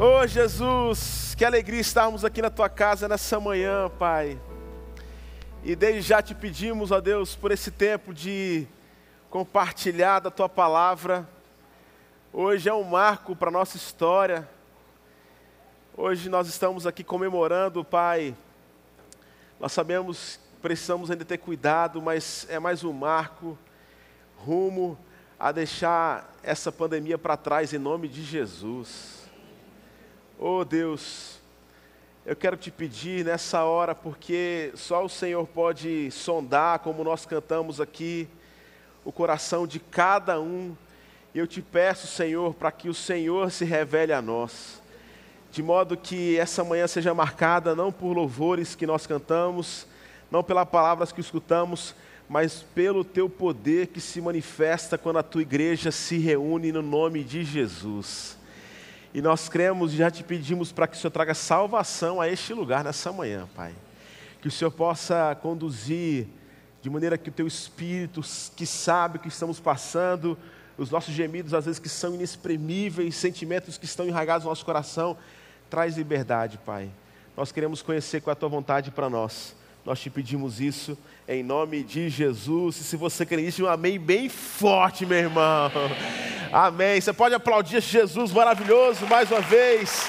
[0.00, 4.40] Oh Jesus, que alegria estarmos aqui na tua casa nessa manhã, Pai.
[5.64, 8.64] E desde já te pedimos, ó Deus, por esse tempo de
[9.28, 11.28] compartilhar da tua palavra.
[12.32, 14.48] Hoje é um marco para a nossa história.
[15.96, 18.36] Hoje nós estamos aqui comemorando, Pai.
[19.58, 23.58] Nós sabemos que precisamos ainda ter cuidado, mas é mais um marco
[24.36, 24.96] rumo
[25.36, 29.17] a deixar essa pandemia para trás em nome de Jesus.
[30.40, 31.40] Oh Deus,
[32.24, 37.80] eu quero te pedir nessa hora, porque só o Senhor pode sondar, como nós cantamos
[37.80, 38.28] aqui,
[39.04, 40.76] o coração de cada um.
[41.34, 44.80] Eu te peço, Senhor, para que o Senhor se revele a nós,
[45.50, 49.88] de modo que essa manhã seja marcada não por louvores que nós cantamos,
[50.30, 51.96] não pelas palavras que escutamos,
[52.28, 57.24] mas pelo teu poder que se manifesta quando a tua igreja se reúne no nome
[57.24, 58.37] de Jesus.
[59.12, 62.52] E nós cremos e já te pedimos para que o Senhor traga salvação a este
[62.52, 63.74] lugar nessa manhã, Pai.
[64.40, 66.26] Que o Senhor possa conduzir
[66.82, 68.20] de maneira que o teu Espírito,
[68.54, 70.38] que sabe o que estamos passando,
[70.76, 75.16] os nossos gemidos às vezes que são inexprimíveis, sentimentos que estão enraigados no nosso coração,
[75.68, 76.88] traz liberdade, Pai.
[77.36, 79.54] Nós queremos conhecer qual é a tua vontade para nós.
[79.88, 82.76] Nós te pedimos isso em nome de Jesus.
[82.76, 85.72] E se você crê nisso, um amém bem forte, meu irmão.
[86.52, 87.00] Amém.
[87.00, 90.06] Você pode aplaudir Jesus maravilhoso mais uma vez.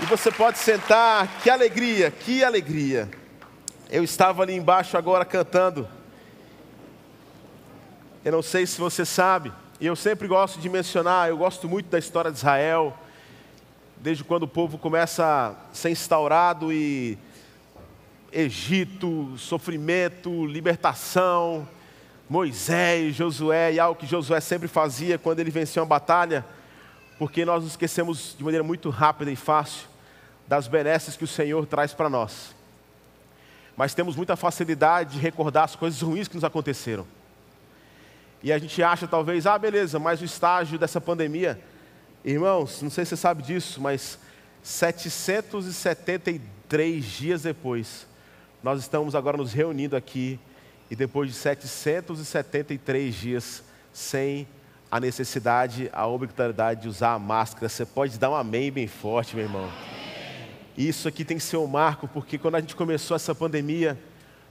[0.00, 1.40] E você pode sentar.
[1.42, 3.10] Que alegria, que alegria.
[3.90, 5.88] Eu estava ali embaixo agora cantando.
[8.24, 11.88] Eu não sei se você sabe, e eu sempre gosto de mencionar, eu gosto muito
[11.88, 12.96] da história de Israel,
[13.96, 17.18] desde quando o povo começa a ser instaurado e
[18.32, 21.68] Egito, sofrimento, libertação,
[22.28, 26.44] Moisés, Josué, e algo que Josué sempre fazia quando ele vencia uma batalha,
[27.18, 29.88] porque nós nos esquecemos de maneira muito rápida e fácil
[30.46, 32.54] das benesses que o Senhor traz para nós.
[33.76, 37.06] Mas temos muita facilidade de recordar as coisas ruins que nos aconteceram.
[38.42, 41.60] E a gente acha talvez, ah, beleza, mas o estágio dessa pandemia,
[42.24, 44.18] irmãos, não sei se você sabe disso, mas
[44.62, 48.06] 773 dias depois,
[48.62, 50.38] nós estamos agora nos reunindo aqui
[50.90, 53.62] e depois de 773 dias
[53.92, 54.46] sem
[54.90, 59.36] a necessidade, a obrigatoriedade de usar a máscara, você pode dar um amém bem forte,
[59.36, 59.70] meu irmão.
[60.76, 63.98] Isso aqui tem que ser um marco, porque quando a gente começou essa pandemia,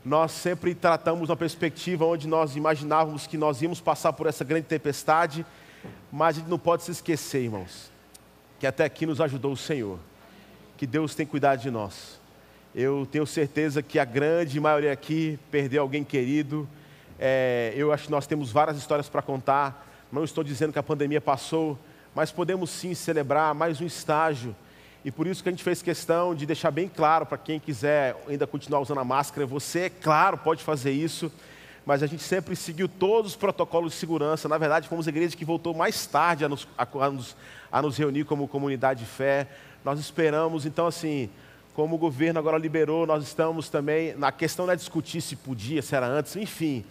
[0.03, 4.65] nós sempre tratamos uma perspectiva onde nós imaginávamos que nós íamos passar por essa grande
[4.65, 5.45] tempestade,
[6.11, 7.91] mas a gente não pode se esquecer, irmãos,
[8.59, 9.99] que até aqui nos ajudou o Senhor,
[10.77, 12.18] que Deus tem cuidado de nós.
[12.73, 16.69] Eu tenho certeza que a grande maioria aqui perdeu alguém querido.
[17.17, 19.87] É, eu acho que nós temos várias histórias para contar.
[20.11, 21.79] Não estou dizendo que a pandemia passou,
[22.13, 24.55] mas podemos sim celebrar mais um estágio.
[25.03, 28.15] E por isso que a gente fez questão de deixar bem claro para quem quiser
[28.27, 29.47] ainda continuar usando a máscara.
[29.47, 31.31] Você, é claro, pode fazer isso,
[31.83, 34.47] mas a gente sempre seguiu todos os protocolos de segurança.
[34.47, 37.35] Na verdade, fomos a igreja que voltou mais tarde a nos, a, a nos,
[37.71, 39.47] a nos reunir como comunidade de fé.
[39.83, 41.31] Nós esperamos, então, assim,
[41.73, 45.81] como o governo agora liberou, nós estamos também, na questão não é discutir se podia,
[45.81, 46.83] se era antes, enfim.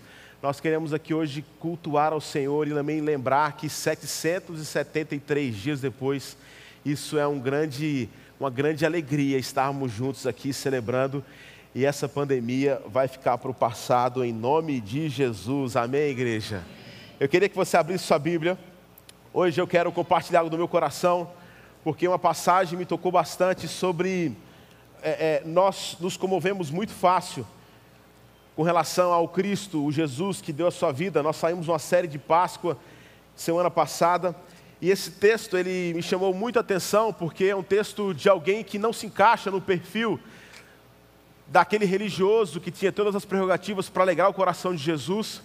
[0.43, 6.37] Nós queremos aqui hoje cultuar ao Senhor e também lembrar que 773 dias depois,
[6.85, 8.09] isso é um grande,
[8.39, 11.25] uma grande alegria estarmos juntos aqui celebrando
[11.75, 15.77] e essa pandemia vai ficar para o passado em nome de Jesus.
[15.77, 16.63] Amém, igreja?
[17.21, 18.59] Eu queria que você abrisse sua Bíblia.
[19.35, 21.31] Hoje eu quero compartilhar algo do meu coração,
[21.85, 24.37] porque uma passagem me tocou bastante sobre
[25.03, 27.47] é, é, nós nos comovemos muito fácil
[28.57, 31.23] com relação ao Cristo, o Jesus que deu a sua vida.
[31.23, 32.77] Nós saímos uma série de Páscoa
[33.37, 34.35] semana passada
[34.81, 38.79] e esse texto ele me chamou muita atenção porque é um texto de alguém que
[38.79, 40.19] não se encaixa no perfil
[41.47, 45.41] daquele religioso que tinha todas as prerrogativas para alegrar o coração de Jesus.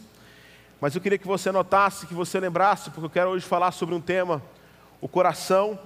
[0.81, 3.94] Mas eu queria que você notasse, que você lembrasse, porque eu quero hoje falar sobre
[3.96, 4.42] um tema,
[5.00, 5.80] o coração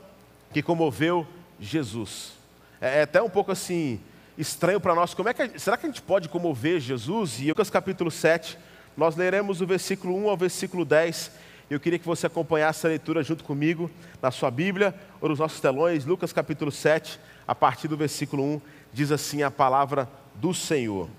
[0.53, 1.27] que comoveu
[1.59, 2.36] Jesus.
[2.81, 3.99] É, é até um pouco assim
[4.37, 5.13] estranho para nós.
[5.13, 7.39] Como é que será que a gente pode comover Jesus?
[7.39, 8.57] E Lucas capítulo 7,
[8.95, 11.31] nós leremos o versículo 1 ao versículo 10.
[11.69, 13.91] Eu queria que você acompanhasse a leitura junto comigo
[14.21, 16.05] na sua Bíblia ou nos nossos telões.
[16.05, 18.61] Lucas capítulo 7, a partir do versículo 1,
[18.93, 21.09] diz assim a palavra do Senhor.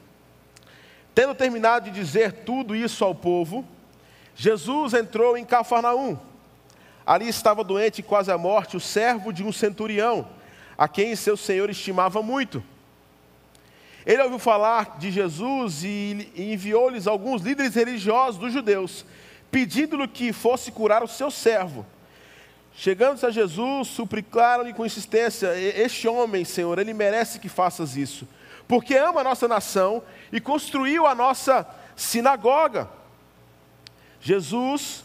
[1.14, 3.64] Tendo terminado de dizer tudo isso ao povo,
[4.34, 6.16] Jesus entrou em Cafarnaum.
[7.04, 10.26] Ali estava doente quase à morte o servo de um centurião
[10.78, 12.62] a quem seu senhor estimava muito.
[14.06, 19.04] Ele ouviu falar de Jesus e enviou-lhes alguns líderes religiosos dos judeus,
[19.50, 21.84] pedindo-lhe que fosse curar o seu servo.
[22.74, 28.26] Chegando-se a Jesus, suplicaram-lhe com insistência: Este homem, Senhor, ele merece que faças isso,
[28.68, 30.00] porque ama a nossa nação
[30.32, 31.66] e construiu a nossa
[31.96, 32.88] sinagoga.
[34.20, 35.04] Jesus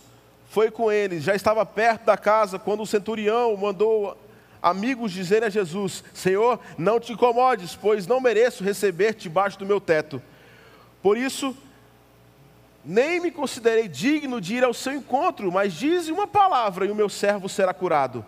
[0.50, 4.16] foi com eles, já estava perto da casa quando o centurião mandou
[4.64, 9.82] amigos dizerem a Jesus: Senhor, não te incomodes, pois não mereço receber-te debaixo do meu
[9.82, 10.22] teto.
[11.02, 11.56] Por isso,
[12.84, 16.96] nem me considerei digno de ir ao seu encontro, mas dize uma palavra e o
[16.96, 18.26] meu servo será curado.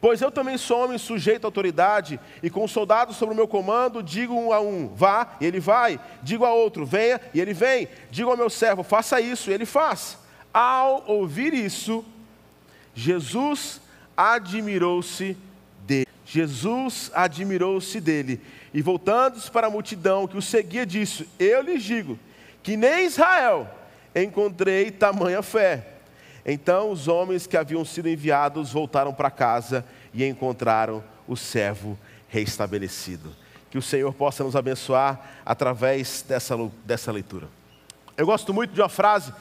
[0.00, 4.00] Pois eu também sou homem sujeito à autoridade, e com soldados sobre o meu comando,
[4.00, 7.88] digo um a um, vá, e ele vai, digo a outro, venha, e ele vem,
[8.08, 10.16] digo ao meu servo, faça isso, e ele faz.
[10.54, 12.04] Ao ouvir isso,
[12.94, 13.80] Jesus
[14.16, 15.36] admirou-se.
[16.30, 18.38] Jesus admirou-se dele,
[18.74, 22.18] e voltando-se para a multidão que o seguia, disse: Eu lhes digo
[22.62, 23.66] que nem Israel
[24.14, 25.86] encontrei tamanha fé.
[26.44, 29.82] Então os homens que haviam sido enviados voltaram para casa
[30.12, 31.98] e encontraram o servo
[32.28, 33.34] restabelecido.
[33.70, 36.54] Que o Senhor possa nos abençoar através dessa,
[36.84, 37.48] dessa leitura.
[38.18, 39.32] Eu gosto muito de uma frase,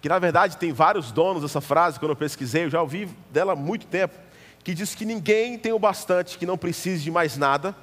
[0.00, 3.54] que na verdade tem vários donos dessa frase, quando eu pesquisei, eu já ouvi dela
[3.54, 4.14] há muito tempo,
[4.62, 7.74] que diz que ninguém tem o bastante que não precise de mais nada,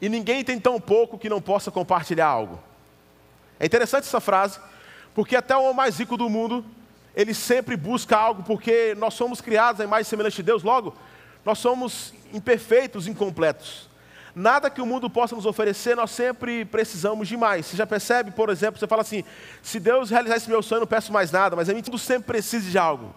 [0.00, 2.58] e ninguém tem tão pouco que não possa compartilhar algo.
[3.60, 4.58] É interessante essa frase,
[5.14, 6.64] porque até o mais rico do mundo,
[7.14, 10.94] ele sempre busca algo, porque nós somos criados em mais semelhante de Deus, logo,
[11.44, 13.88] nós somos imperfeitos, incompletos.
[14.34, 17.66] Nada que o mundo possa nos oferecer, nós sempre precisamos de mais.
[17.66, 19.22] Você já percebe, por exemplo, você fala assim:
[19.62, 22.28] se Deus realizar esse meu sonho, eu não peço mais nada, mas a gente sempre
[22.28, 23.14] precisa de algo.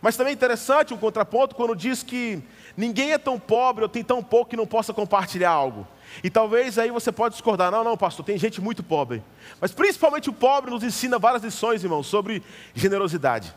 [0.00, 2.42] Mas também é interessante um contraponto quando diz que
[2.76, 5.86] ninguém é tão pobre ou tem tão pouco que não possa compartilhar algo.
[6.22, 9.22] E talvez aí você pode discordar, não, não, pastor, tem gente muito pobre.
[9.60, 12.42] Mas principalmente o pobre nos ensina várias lições, irmão, sobre
[12.74, 13.52] generosidade.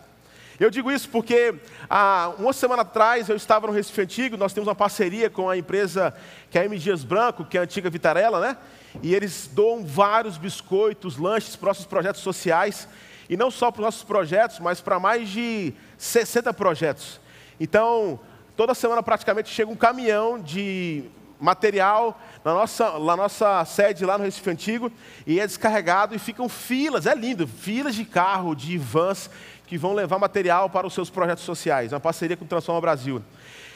[0.60, 1.56] Eu digo isso porque
[1.90, 5.58] há uma semana atrás eu estava no Recife Antigo, nós temos uma parceria com a
[5.58, 6.14] empresa
[6.52, 6.78] que é a M.
[6.78, 8.58] Dias Branco, que é a antiga Vitarella, né?
[9.02, 12.88] E eles doam vários biscoitos, lanches para nossos projetos sociais.
[13.30, 17.20] E não só para os nossos projetos, mas para mais de 60 projetos.
[17.60, 18.20] Então,
[18.56, 21.06] toda semana praticamente chega um caminhão de
[21.40, 24.92] material na nossa, na nossa sede lá no Recife Antigo
[25.26, 29.30] e é descarregado e ficam filas, é lindo, filas de carro, de vans
[29.66, 33.24] que vão levar material para os seus projetos sociais, uma parceria com o Transforma Brasil.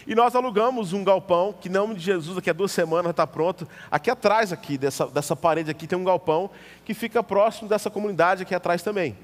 [0.08, 3.26] E nós alugamos um galpão, que em nome de Jesus, daqui a duas semanas está
[3.26, 3.68] pronto.
[3.90, 6.52] Aqui atrás, aqui, dessa, dessa parede aqui, tem um galpão
[6.84, 9.18] que fica próximo dessa comunidade aqui atrás também.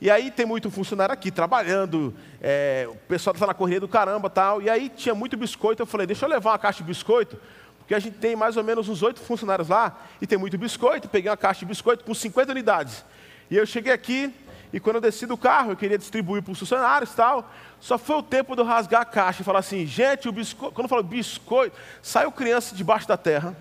[0.00, 4.30] E aí tem muito funcionário aqui trabalhando, é, o pessoal está na correria do caramba
[4.30, 4.62] tal.
[4.62, 7.36] E aí tinha muito biscoito, eu falei, deixa eu levar uma caixa de biscoito,
[7.78, 11.08] porque a gente tem mais ou menos uns oito funcionários lá, e tem muito biscoito,
[11.08, 13.04] peguei uma caixa de biscoito com 50 unidades.
[13.50, 14.32] E eu cheguei aqui,
[14.72, 18.16] e quando eu desci do carro, eu queria distribuir para os funcionários tal, só foi
[18.16, 20.88] o tempo de eu rasgar a caixa e falar assim, gente, o biscoito, quando eu
[20.88, 23.56] falo biscoito, saiu criança debaixo da terra,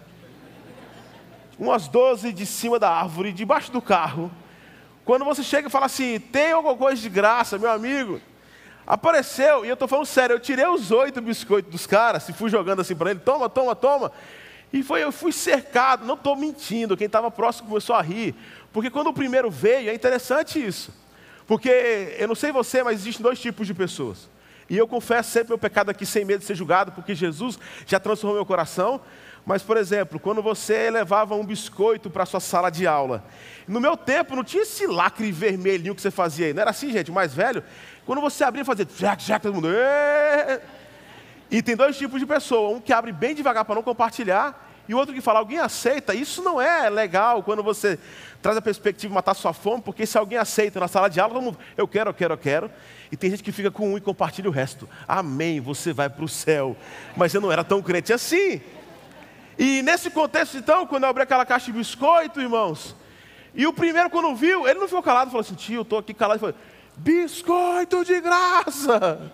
[1.57, 4.31] umas 12 de cima da árvore, debaixo do carro.
[5.07, 8.21] Quando você chega e fala assim, tem alguma coisa de graça, meu amigo,
[8.88, 12.50] Apareceu, e eu estou falando sério, eu tirei os oito biscoitos dos caras e fui
[12.50, 14.13] jogando assim para ele, toma, toma, toma.
[14.71, 18.33] E foi, eu fui cercado, não estou mentindo, quem estava próximo começou a rir.
[18.71, 20.94] Porque quando o primeiro veio, é interessante isso.
[21.45, 24.30] Porque, eu não sei você, mas existem dois tipos de pessoas.
[24.69, 28.00] E eu confesso sempre meu pecado aqui sem medo de ser julgado, porque Jesus já
[28.00, 29.01] transformou meu coração.
[29.48, 33.24] Mas, por exemplo, quando você levava um biscoito para a sua sala de aula,
[33.66, 36.54] no meu tempo não tinha esse lacre vermelhinho que você fazia aí.
[36.54, 37.10] Não era assim, gente?
[37.14, 37.64] Mais velho
[38.06, 39.69] quando você abrir e fazer jack, jack, todo mundo.
[41.50, 44.94] E tem dois tipos de pessoa: um que abre bem devagar para não compartilhar, e
[44.94, 46.14] o outro que fala, alguém aceita.
[46.14, 47.98] Isso não é legal quando você
[48.42, 51.36] traz a perspectiva de matar sua fome, porque se alguém aceita na sala de aula,
[51.36, 52.69] todo mundo, eu quero, eu quero, eu quero.
[53.10, 54.90] E tem gente que fica com um e compartilha o resto.
[55.07, 56.76] Amém, você vai para o céu.
[57.16, 58.62] Mas eu não era tão crente assim.
[59.57, 62.95] E nesse contexto, então, quando eu abri aquela caixa de biscoito, irmãos,
[63.56, 66.14] e o primeiro, quando viu, ele não ficou calado, falou assim: tio, eu estou aqui
[66.14, 66.45] calado.
[66.45, 66.66] Ele falou,
[66.97, 69.31] biscoito de graça.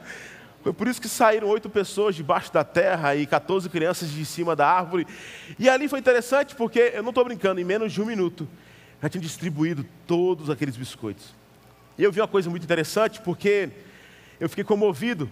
[0.64, 4.56] Foi por isso que saíram oito pessoas debaixo da terra e 14 crianças de cima
[4.56, 5.06] da árvore.
[5.60, 8.48] E ali foi interessante porque, eu não estou brincando, em menos de um minuto,
[9.02, 11.36] já tinham distribuído todos aqueles biscoitos.
[11.98, 13.70] E eu vi uma coisa muito interessante porque
[14.40, 15.30] eu fiquei comovido,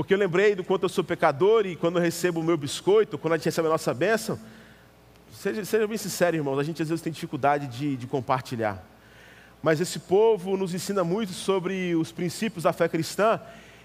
[0.00, 3.18] porque eu lembrei do quanto eu sou pecador e quando eu recebo o meu biscoito,
[3.18, 4.40] quando a gente recebe a nossa bênção,
[5.30, 8.82] seja, seja bem sincero, irmãos, a gente às vezes tem dificuldade de, de compartilhar
[9.62, 13.38] mas esse povo nos ensina muito sobre os princípios da fé cristã,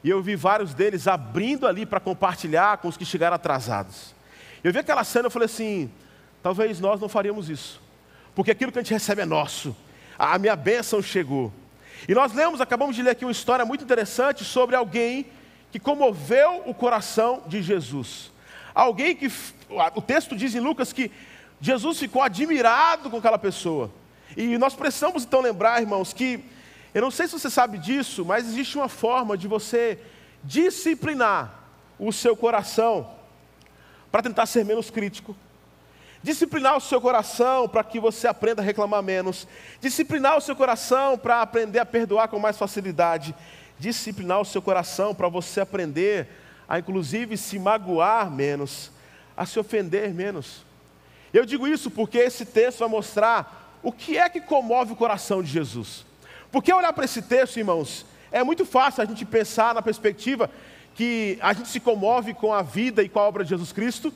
[0.03, 4.13] e eu vi vários deles abrindo ali para compartilhar com os que chegaram atrasados.
[4.63, 5.91] Eu vi aquela cena e falei assim:
[6.41, 7.81] talvez nós não faríamos isso,
[8.33, 9.75] porque aquilo que a gente recebe é nosso,
[10.17, 11.51] a minha bênção chegou.
[12.07, 15.25] E nós lemos, acabamos de ler aqui uma história muito interessante sobre alguém
[15.75, 18.31] que comoveu o coração de Jesus.
[18.73, 19.29] Alguém que,
[19.93, 21.11] o texto diz em Lucas que
[21.59, 23.91] Jesus ficou admirado com aquela pessoa.
[24.37, 26.41] E nós precisamos então lembrar, irmãos, que,
[26.93, 29.99] eu não sei se você sabe disso, mas existe uma forma de você
[30.41, 31.53] disciplinar
[31.99, 33.09] o seu coração
[34.09, 35.35] para tentar ser menos crítico.
[36.23, 39.45] Disciplinar o seu coração para que você aprenda a reclamar menos.
[39.81, 43.35] Disciplinar o seu coração para aprender a perdoar com mais facilidade.
[43.79, 46.27] Disciplinar o seu coração para você aprender
[46.67, 48.91] a, inclusive, se magoar menos,
[49.35, 50.63] a se ofender menos.
[51.33, 55.43] Eu digo isso porque esse texto vai mostrar o que é que comove o coração
[55.43, 56.05] de Jesus.
[56.51, 60.49] Porque olhar para esse texto, irmãos, é muito fácil a gente pensar na perspectiva
[60.95, 64.13] que a gente se comove com a vida e com a obra de Jesus Cristo,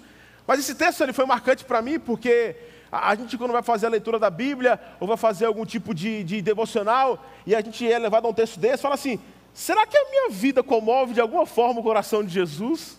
[0.48, 2.56] mas esse texto ele foi marcante para mim porque
[2.92, 6.24] a gente, quando vai fazer a leitura da Bíblia, ou vai fazer algum tipo de,
[6.24, 9.20] de devocional, e a gente é levado a um texto desse, fala assim:
[9.53, 12.98] será que a minha vida comove de alguma forma o coração de Jesus?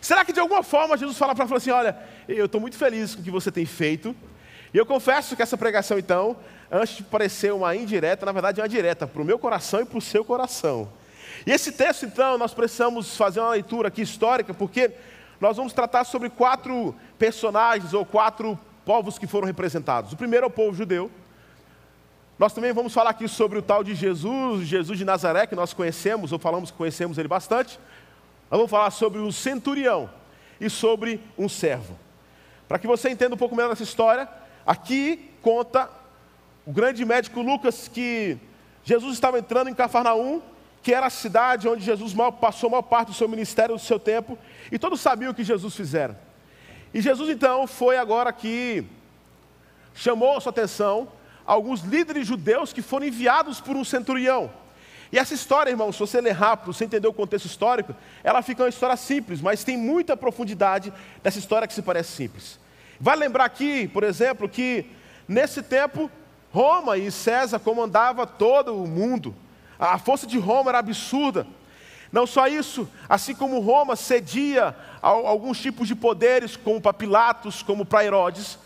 [0.00, 1.96] Será que de alguma forma Jesus fala para falar assim: olha,
[2.28, 4.14] eu estou muito feliz com o que você tem feito,
[4.72, 6.36] e eu confesso que essa pregação, então,
[6.70, 9.84] antes de parecer uma indireta, na verdade é uma direta para o meu coração e
[9.84, 10.88] para o seu coração.
[11.46, 14.90] E esse texto, então, nós precisamos fazer uma leitura aqui histórica, porque
[15.40, 20.12] nós vamos tratar sobre quatro personagens ou quatro povos que foram representados.
[20.12, 21.10] O primeiro é o povo judeu.
[22.38, 25.72] Nós também vamos falar aqui sobre o tal de Jesus, Jesus de Nazaré, que nós
[25.72, 27.80] conhecemos, ou falamos que conhecemos ele bastante.
[28.50, 30.08] Nós vamos falar sobre o centurião
[30.60, 31.98] e sobre um servo.
[32.68, 34.28] Para que você entenda um pouco melhor dessa história,
[34.64, 35.90] aqui conta
[36.64, 38.38] o grande médico Lucas que
[38.84, 40.40] Jesus estava entrando em Cafarnaum
[40.82, 43.98] que era a cidade onde Jesus passou a maior parte do seu ministério, do seu
[43.98, 44.38] tempo,
[44.70, 46.18] e todos sabiam o que Jesus fizera.
[46.94, 48.84] E Jesus então foi agora que
[49.92, 51.08] chamou a sua atenção
[51.48, 54.50] alguns líderes judeus que foram enviados por um centurião.
[55.10, 58.62] E essa história, irmão, se você ler rápido, sem entender o contexto histórico, ela fica
[58.62, 62.60] uma história simples, mas tem muita profundidade dessa história que se parece simples.
[63.00, 64.90] Vai lembrar aqui, por exemplo, que
[65.26, 66.10] nesse tempo
[66.52, 69.34] Roma e César comandava todo o mundo.
[69.78, 71.46] A força de Roma era absurda.
[72.12, 77.62] Não só isso, assim como Roma cedia a alguns tipos de poderes, como para Pilatos,
[77.62, 78.58] como para Herodes,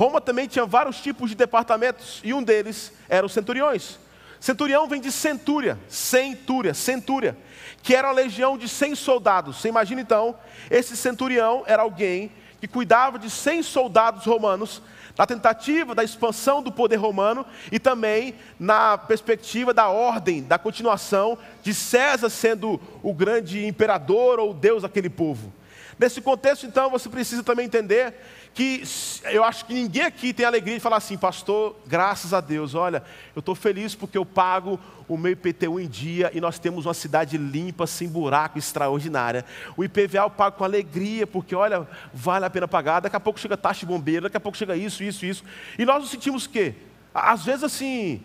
[0.00, 3.98] Roma também tinha vários tipos de departamentos, e um deles era os centuriões.
[4.40, 7.36] Centurião vem de centúria, centúria, centúria,
[7.82, 9.60] que era uma legião de 100 soldados.
[9.60, 10.34] Você imagina então,
[10.70, 14.80] esse centurião era alguém que cuidava de 100 soldados romanos
[15.18, 21.36] na tentativa da expansão do poder romano e também na perspectiva da ordem, da continuação
[21.62, 25.52] de César sendo o grande imperador ou Deus daquele povo.
[26.00, 28.14] Nesse contexto, então, você precisa também entender
[28.52, 28.82] que
[29.24, 33.02] eu acho que ninguém aqui tem alegria de falar assim, pastor, graças a Deus, olha,
[33.34, 34.78] eu estou feliz porque eu pago
[35.08, 39.44] o meu IPTU em dia e nós temos uma cidade limpa, sem buraco, extraordinária.
[39.76, 43.00] O IPVA eu pago com alegria, porque olha, vale a pena pagar.
[43.00, 45.44] Daqui a pouco chega taxa de bombeiro, daqui a pouco chega isso, isso, isso.
[45.78, 46.74] E nós nos sentimos o quê?
[47.14, 48.22] Às vezes assim,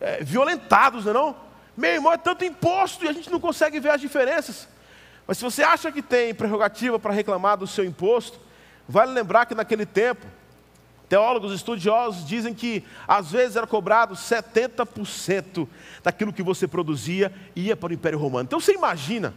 [0.00, 1.36] é, violentados, não é não?
[1.76, 4.68] Meu irmão, é tanto imposto e a gente não consegue ver as diferenças.
[5.26, 8.38] Mas se você acha que tem prerrogativa para reclamar do seu imposto,
[8.88, 10.26] vale lembrar que naquele tempo,
[11.08, 15.68] teólogos estudiosos dizem que às vezes era cobrado 70%
[16.02, 18.46] daquilo que você produzia ia para o Império Romano.
[18.46, 19.34] Então você imagina,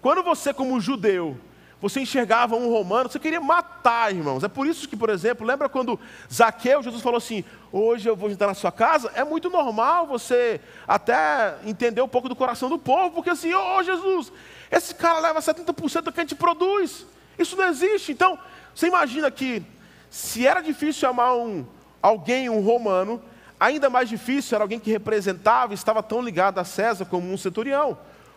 [0.00, 1.38] quando você como judeu,
[1.84, 4.42] você enxergava um romano, você queria matar, irmãos.
[4.42, 6.00] É por isso que, por exemplo, lembra quando
[6.32, 9.12] Zaqueu, Jesus falou assim: Hoje eu vou entrar na sua casa?
[9.14, 13.76] É muito normal você até entender um pouco do coração do povo, porque assim, ô
[13.76, 14.32] oh, Jesus,
[14.70, 17.06] esse cara leva 70% do que a gente produz.
[17.38, 18.12] Isso não existe.
[18.12, 18.38] Então,
[18.74, 19.62] você imagina que
[20.10, 21.66] se era difícil chamar um,
[22.02, 23.22] alguém, um romano,
[23.58, 27.36] ainda mais difícil era alguém que representava e estava tão ligado a César como um
[27.36, 27.96] centurião,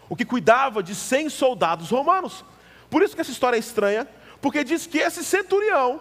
[0.10, 2.46] o que cuidava de 100 soldados romanos.
[2.89, 4.08] Por isso que essa história é estranha,
[4.41, 6.00] porque diz que esse centurião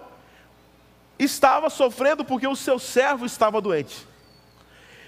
[1.18, 4.06] estava sofrendo porque o seu servo estava doente.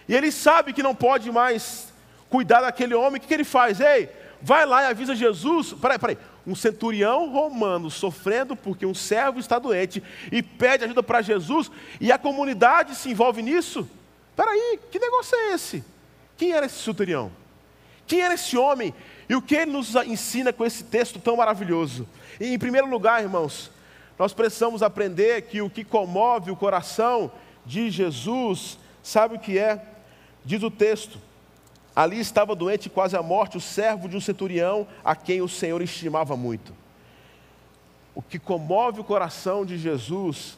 [0.09, 1.93] E ele sabe que não pode mais
[2.31, 3.81] cuidar daquele homem, o que, que ele faz?
[3.81, 4.09] Ei,
[4.41, 5.75] vai lá e avisa Jesus.
[5.75, 6.19] Peraí, peraí.
[6.49, 10.03] Um centurião romano sofrendo porque um servo está doente
[10.33, 13.89] e pede ajuda para Jesus e a comunidade se envolve nisso?
[14.35, 15.85] Peraí, que negócio é esse?
[16.39, 17.31] Quem era esse centurião?
[18.07, 18.95] Quem era esse homem?
[19.29, 22.09] E o que ele nos ensina com esse texto tão maravilhoso?
[22.41, 23.71] E, em primeiro lugar, irmãos,
[24.19, 27.31] nós precisamos aprender que o que comove o coração
[27.67, 29.85] de Jesus, sabe o que é?
[30.45, 31.21] Diz o texto:
[31.99, 35.83] Ali estava doente quase à morte o servo de um centurião a quem o Senhor
[35.83, 36.73] estimava muito.
[38.15, 40.57] O que comove o coração de Jesus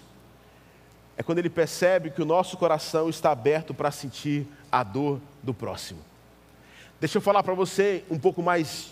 [1.17, 5.55] é quando ele percebe que o nosso coração está aberto para sentir a dor do
[5.55, 6.01] próximo.
[7.01, 8.91] Deixa eu falar para você um pouco mais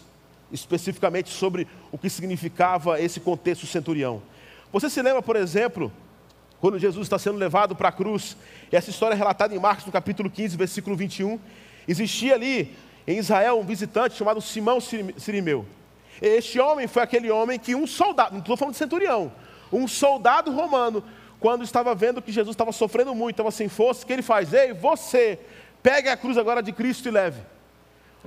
[0.51, 4.23] especificamente sobre o que significava esse contexto centurião.
[4.73, 5.93] Você se lembra, por exemplo,
[6.63, 8.39] quando Jesus está sendo levado para a cruz,
[8.73, 11.39] e essa história é relatada em Marcos, no capítulo 15, versículo 21.
[11.89, 12.77] Existia ali
[13.07, 15.65] em Israel um visitante chamado Simão Sirimeu.
[16.21, 19.33] Este homem foi aquele homem que um soldado, não estou falando de centurião,
[19.73, 21.03] um soldado romano,
[21.41, 24.53] quando estava vendo que Jesus estava sofrendo muito, estava sem força, o que ele faz?
[24.53, 25.39] Ei, você,
[25.83, 27.41] pegue a cruz agora de Cristo e leve.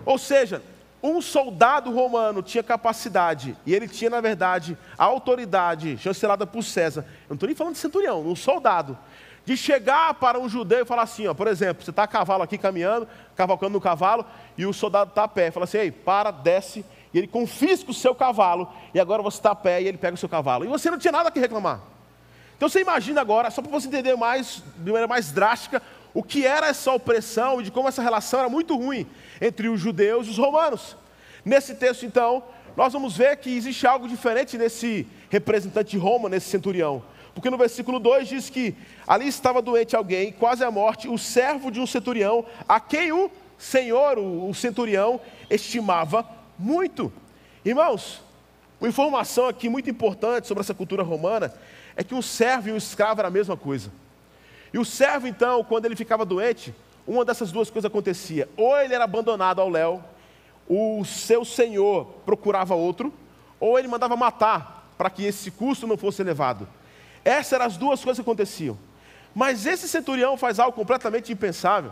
[0.06, 0.64] Ou seja,
[1.04, 7.02] um soldado romano tinha capacidade, e ele tinha, na verdade, a autoridade chancelada por César.
[7.02, 8.98] Eu não estou nem falando de centurião, um soldado.
[9.46, 12.44] De chegar para um judeu e falar assim, ó, por exemplo, você está a cavalo
[12.44, 14.26] aqui caminhando, cavalcando no cavalo,
[14.58, 15.50] e o soldado está a pé.
[15.50, 19.52] Fala assim, ei, para, desce, e ele confisca o seu cavalo, e agora você está
[19.52, 20.66] a pé e ele pega o seu cavalo.
[20.66, 21.82] E você não tinha nada que reclamar.
[22.56, 25.82] Então você imagina agora, só para você entender mais, de maneira mais drástica,
[26.14, 29.08] o que era essa opressão e de como essa relação era muito ruim
[29.42, 30.96] entre os judeus e os romanos.
[31.44, 32.44] Nesse texto, então,
[32.78, 37.02] nós vamos ver que existe algo diferente nesse representante de Roma, nesse centurião.
[37.34, 38.76] Porque no versículo 2 diz que
[39.08, 43.32] ali estava doente alguém, quase à morte, o servo de um centurião, a quem o
[43.58, 45.20] senhor, o centurião,
[45.50, 47.12] estimava muito.
[47.64, 48.22] Irmãos,
[48.80, 51.54] uma informação aqui muito importante sobre essa cultura romana
[51.96, 53.92] é que um servo e um escravo era a mesma coisa.
[54.74, 56.74] E o servo, então, quando ele ficava doente,
[57.06, 60.04] uma dessas duas coisas acontecia: ou ele era abandonado ao léu,
[60.68, 63.14] o seu senhor procurava outro,
[63.60, 66.68] ou ele mandava matar para que esse custo não fosse elevado.
[67.24, 68.78] Essas eram as duas coisas que aconteciam.
[69.34, 71.92] Mas esse centurião faz algo completamente impensável.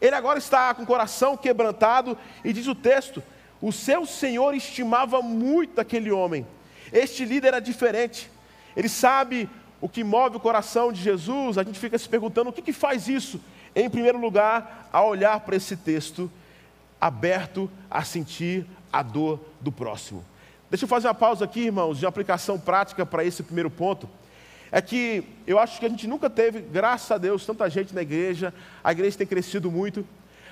[0.00, 3.22] Ele agora está com o coração quebrantado e diz o texto:
[3.60, 6.46] o seu senhor estimava muito aquele homem.
[6.92, 8.30] Este líder era diferente.
[8.76, 9.48] Ele sabe
[9.80, 12.72] o que move o coração de Jesus, a gente fica se perguntando o que, que
[12.72, 13.40] faz isso.
[13.74, 16.30] Em primeiro lugar, a olhar para esse texto,
[17.00, 20.24] aberto a sentir a dor do próximo.
[20.70, 24.08] Deixa eu fazer uma pausa aqui, irmãos, de aplicação prática para esse primeiro ponto.
[24.74, 28.02] É que eu acho que a gente nunca teve, graças a Deus, tanta gente na
[28.02, 30.04] igreja, a igreja tem crescido muito,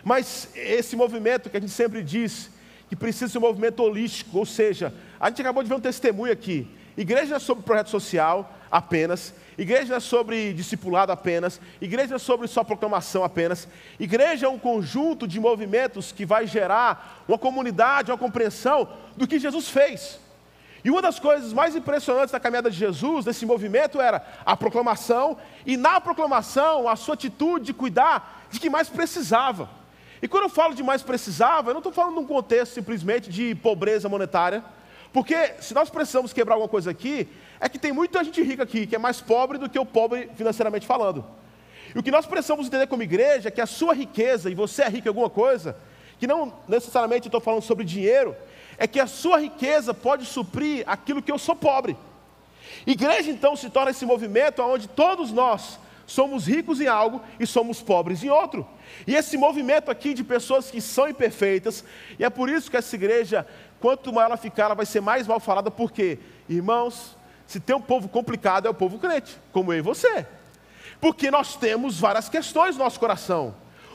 [0.04, 2.48] mas esse movimento que a gente sempre diz
[2.88, 6.32] que precisa ser um movimento holístico, ou seja, a gente acabou de ver um testemunho
[6.32, 6.68] aqui.
[6.96, 12.16] Igreja não é sobre projeto social apenas, igreja não é sobre discipulado apenas, igreja não
[12.16, 13.66] é sobre só proclamação apenas.
[13.98, 19.40] Igreja é um conjunto de movimentos que vai gerar uma comunidade, uma compreensão do que
[19.40, 20.21] Jesus fez.
[20.84, 25.36] E uma das coisas mais impressionantes da caminhada de Jesus, desse movimento, era a proclamação,
[25.64, 29.68] e na proclamação, a sua atitude de cuidar de quem mais precisava.
[30.20, 33.30] E quando eu falo de mais precisava, eu não estou falando de um contexto simplesmente
[33.30, 34.64] de pobreza monetária,
[35.12, 37.28] porque se nós precisamos quebrar alguma coisa aqui,
[37.60, 40.30] é que tem muita gente rica aqui que é mais pobre do que o pobre
[40.36, 41.24] financeiramente falando.
[41.94, 44.82] E o que nós precisamos entender como igreja é que a sua riqueza, e você
[44.82, 45.76] é rico em alguma coisa,
[46.18, 48.34] que não necessariamente estou falando sobre dinheiro,
[48.82, 51.96] é que a sua riqueza pode suprir aquilo que eu sou pobre.
[52.84, 57.80] Igreja então se torna esse movimento onde todos nós somos ricos em algo e somos
[57.80, 58.66] pobres em outro.
[59.06, 61.84] E esse movimento aqui de pessoas que são imperfeitas,
[62.18, 63.46] e é por isso que essa igreja
[63.78, 66.18] quanto maior ela ficar, ela vai ser mais mal falada, porque,
[66.48, 67.16] irmãos,
[67.46, 70.26] se tem um povo complicado, é o povo crente, como eu e você.
[71.00, 73.54] Porque nós temos várias questões no nosso coração.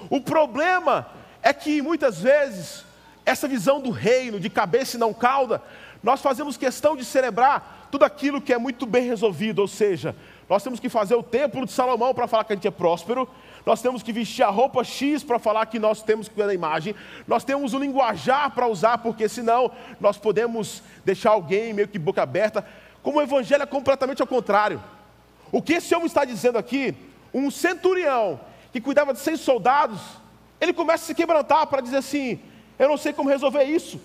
[0.10, 1.08] O problema
[1.44, 2.87] é que muitas vezes,
[3.28, 5.62] essa visão do reino, de cabeça e não cauda,
[6.02, 10.16] nós fazemos questão de celebrar tudo aquilo que é muito bem resolvido, ou seja,
[10.48, 13.28] nós temos que fazer o templo de Salomão para falar que a gente é próspero,
[13.66, 16.54] nós temos que vestir a roupa X para falar que nós temos que ver a
[16.54, 16.96] imagem,
[17.28, 22.24] nós temos o linguajar para usar, porque senão nós podemos deixar alguém meio que boca
[22.24, 22.66] aberta.
[23.04, 24.82] Como o evangelho é completamente ao contrário.
[25.52, 26.96] O que esse homem está dizendo aqui,
[27.34, 28.40] um centurião
[28.72, 30.00] que cuidava de 100 soldados,
[30.62, 32.40] ele começa a se quebrantar para dizer assim:
[32.78, 34.00] eu não sei como resolver isso.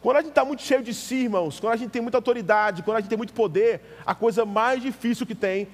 [0.00, 2.82] Quando a gente está muito cheio de si, irmãos, quando a gente tem muita autoridade,
[2.82, 5.66] quando a gente tem muito poder, a coisa mais difícil que tem é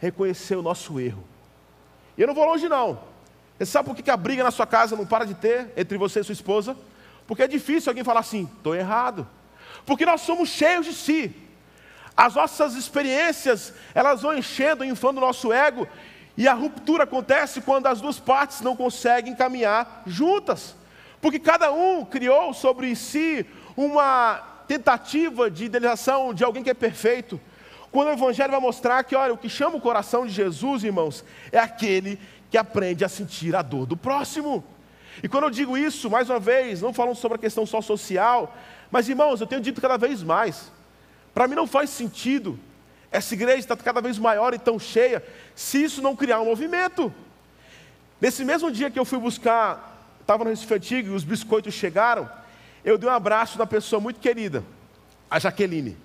[0.00, 1.22] reconhecer o nosso erro.
[2.16, 2.98] E eu não vou longe, não.
[3.58, 6.20] Você sabe por que a briga na sua casa não para de ter entre você
[6.20, 6.76] e sua esposa?
[7.26, 9.26] Porque é difícil alguém falar assim, estou errado.
[9.84, 11.34] Porque nós somos cheios de si.
[12.16, 15.86] As nossas experiências, elas vão enchendo, inflando o nosso ego,
[16.36, 20.74] e a ruptura acontece quando as duas partes não conseguem caminhar juntas.
[21.26, 23.44] Porque cada um criou sobre si
[23.76, 27.40] uma tentativa de idealização de alguém que é perfeito.
[27.90, 31.24] Quando o Evangelho vai mostrar que, olha, o que chama o coração de Jesus, irmãos,
[31.50, 34.62] é aquele que aprende a sentir a dor do próximo.
[35.20, 38.56] E quando eu digo isso, mais uma vez, não falando sobre a questão só social,
[38.88, 40.70] mas irmãos, eu tenho dito cada vez mais,
[41.34, 42.56] para mim não faz sentido
[43.10, 45.24] essa igreja estar cada vez maior e tão cheia,
[45.56, 47.12] se isso não criar um movimento.
[48.20, 49.95] Nesse mesmo dia que eu fui buscar,
[50.26, 52.28] estava no Recife Antigo e os biscoitos chegaram,
[52.84, 54.64] eu dei um abraço na pessoa muito querida,
[55.30, 55.96] a Jaqueline.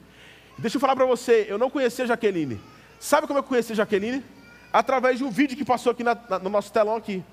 [0.60, 2.62] Deixa eu falar para você, eu não conhecia a Jaqueline.
[3.00, 4.24] Sabe como eu conheci a Jaqueline?
[4.72, 7.24] Através de um vídeo que passou aqui na, na, no nosso telão aqui.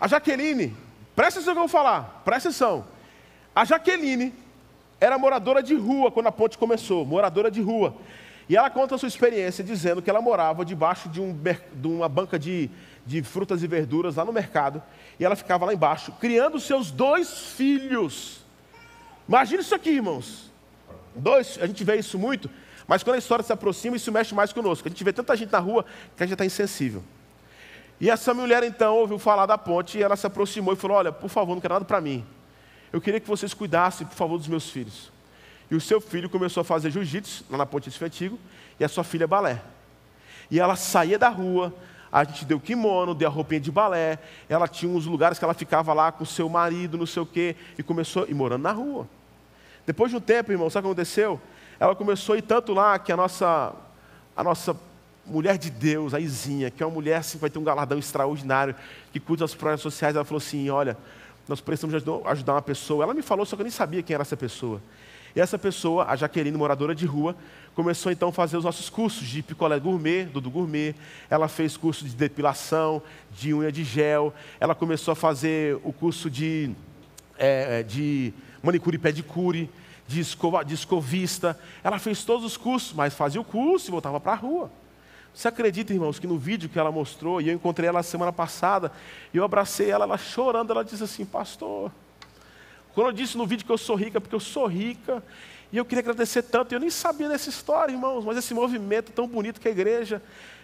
[0.00, 0.74] A Jaqueline,
[1.14, 2.86] presta atenção que eu vou falar, presta atenção.
[3.54, 4.32] A Jaqueline
[4.98, 7.94] era moradora de rua quando a ponte começou, moradora de rua.
[8.48, 11.38] E ela conta a sua experiência dizendo que ela morava debaixo de, um,
[11.74, 12.70] de uma banca de,
[13.06, 14.82] de frutas e verduras lá no mercado.
[15.18, 18.44] E ela ficava lá embaixo, criando seus dois filhos.
[19.28, 20.50] Imagina isso aqui, irmãos.
[21.14, 22.50] Dois, a gente vê isso muito,
[22.86, 24.88] mas quando a história se aproxima, isso mexe mais conosco.
[24.88, 25.84] A gente vê tanta gente na rua
[26.16, 27.02] que a gente está insensível.
[28.00, 31.12] E essa mulher então ouviu falar da ponte e ela se aproximou e falou: Olha,
[31.12, 32.26] por favor, não quero nada para mim.
[32.92, 35.12] Eu queria que vocês cuidassem, por favor, dos meus filhos.
[35.70, 38.38] E o seu filho começou a fazer jiu-jitsu lá na ponte de Antigo
[38.78, 39.62] e a sua filha balé.
[40.50, 41.74] E ela saía da rua,
[42.14, 45.52] a gente deu kimono, deu a roupinha de balé, ela tinha uns lugares que ela
[45.52, 49.08] ficava lá com seu marido, não sei o quê, e começou, e morando na rua.
[49.84, 51.40] Depois de um tempo, irmão, sabe o que aconteceu?
[51.80, 53.74] Ela começou a ir tanto lá que a nossa,
[54.36, 54.76] a nossa
[55.26, 58.76] mulher de Deus, a Izinha, que é uma mulher assim, vai ter um galardão extraordinário,
[59.12, 60.96] que cuida das projetos sociais, ela falou assim: olha,
[61.48, 63.02] nós precisamos ajudar uma pessoa.
[63.02, 64.80] Ela me falou, só que eu nem sabia quem era essa pessoa.
[65.34, 67.34] E essa pessoa, a Jaqueline, moradora de rua,
[67.74, 70.94] começou então a fazer os nossos cursos de picolé gourmet, Dudu Gourmet.
[71.28, 74.32] Ela fez curso de depilação, de unha de gel.
[74.60, 76.70] Ela começou a fazer o curso de,
[77.36, 79.68] é, de manicure e pedicure,
[80.06, 81.58] de, escova, de escovista.
[81.82, 84.70] Ela fez todos os cursos, mas fazia o curso e voltava para a rua.
[85.34, 88.92] Você acredita, irmãos, que no vídeo que ela mostrou, e eu encontrei ela semana passada,
[89.32, 91.90] eu abracei ela, ela chorando, ela disse assim, pastor,
[92.94, 95.22] quando eu disse no vídeo que eu sou rica, porque eu sou rica,
[95.72, 99.26] e eu queria agradecer tanto, eu nem sabia dessa história, irmãos, mas esse movimento tão
[99.26, 100.22] bonito que a igreja,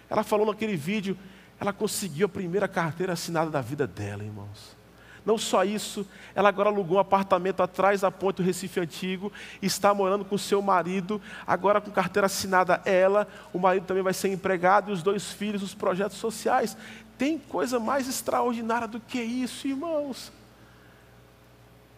[0.08, 1.18] ela falou naquele vídeo,
[1.58, 4.78] ela conseguiu a primeira carteira assinada da vida dela, irmãos.
[5.26, 9.92] Não só isso, ela agora alugou um apartamento atrás da ponte do Recife Antigo, está
[9.92, 14.90] morando com seu marido, agora com carteira assinada ela, o marido também vai ser empregado
[14.90, 16.76] e os dois filhos, os projetos sociais.
[17.18, 20.32] Tem coisa mais extraordinária do que isso, irmãos.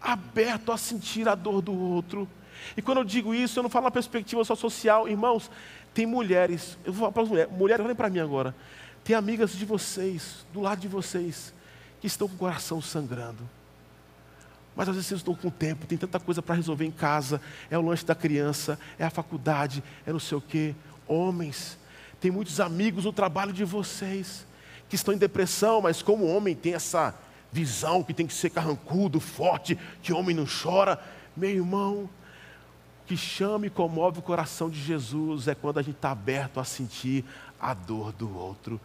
[0.02, 2.28] Aberto a sentir a dor do outro.
[2.76, 5.50] E quando eu digo isso, eu não falo na perspectiva só social, irmãos.
[5.94, 8.54] Tem mulheres, eu vou falar para as mulheres, mulheres, olhem para mim agora.
[9.04, 11.52] Tem amigas de vocês, do lado de vocês,
[12.00, 13.48] que estão com o coração sangrando.
[14.74, 17.76] Mas às vezes vocês estão com tempo, tem tanta coisa para resolver em casa, é
[17.76, 20.74] o lanche da criança, é a faculdade, é não sei o quê.
[21.06, 21.78] Homens,
[22.20, 24.46] tem muitos amigos no trabalho de vocês
[24.88, 27.14] que estão em depressão, mas como homem tem essa
[27.52, 30.98] visão que tem que ser carrancudo, forte, que homem não chora.
[31.36, 35.96] Meu irmão, o que chama e comove o coração de Jesus é quando a gente
[35.96, 37.24] está aberto a sentir
[37.60, 38.80] a dor do outro.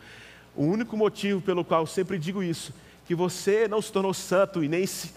[0.55, 2.73] O único motivo pelo qual eu sempre digo isso
[3.07, 5.13] que você não se tornou santo e nem se,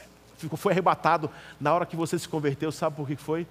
[0.56, 1.28] foi arrebatado
[1.60, 3.46] na hora que você se converteu, sabe por que foi?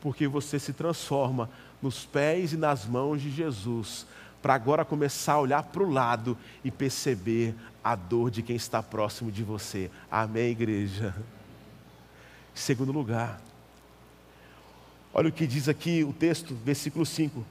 [0.00, 1.50] Porque você se transforma
[1.82, 4.06] nos pés e nas mãos de Jesus,
[4.40, 8.82] para agora começar a olhar para o lado e perceber a dor de quem está
[8.82, 9.90] próximo de você.
[10.10, 11.14] Amém, igreja?
[12.54, 13.40] Segundo lugar,
[15.14, 17.44] olha o que diz aqui o texto, versículo 5.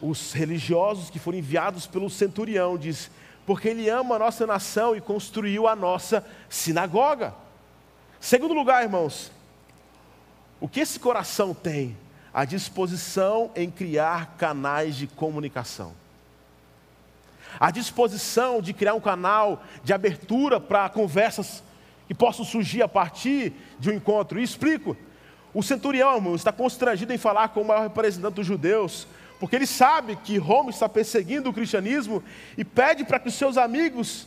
[0.00, 3.10] Os religiosos que foram enviados pelo centurião, diz:
[3.44, 7.34] porque Ele ama a nossa nação e construiu a nossa sinagoga.
[8.20, 9.32] Segundo lugar, irmãos,
[10.60, 11.96] o que esse coração tem?
[12.32, 15.94] A disposição em criar canais de comunicação.
[17.58, 21.62] A disposição de criar um canal de abertura para conversas
[22.06, 24.40] que possam surgir a partir de um encontro.
[24.40, 24.96] E explico.
[25.52, 29.06] O centurião, irmão, está constrangido em falar com o maior representante dos judeus,
[29.40, 32.22] porque ele sabe que Roma está perseguindo o cristianismo
[32.56, 34.26] e pede para que os seus amigos,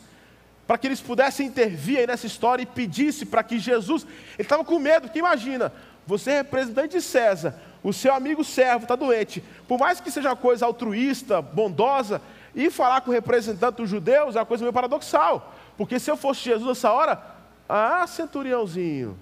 [0.65, 4.63] para que eles pudessem intervir aí nessa história e pedisse para que Jesus, ele estava
[4.63, 5.71] com medo, porque imagina,
[6.07, 10.29] você é representante de César, o seu amigo servo está doente, por mais que seja
[10.29, 12.21] uma coisa altruísta, bondosa,
[12.53, 16.17] e falar com o representante dos judeus é uma coisa meio paradoxal, porque se eu
[16.17, 17.21] fosse Jesus nessa hora,
[17.67, 19.17] ah, centuriãozinho,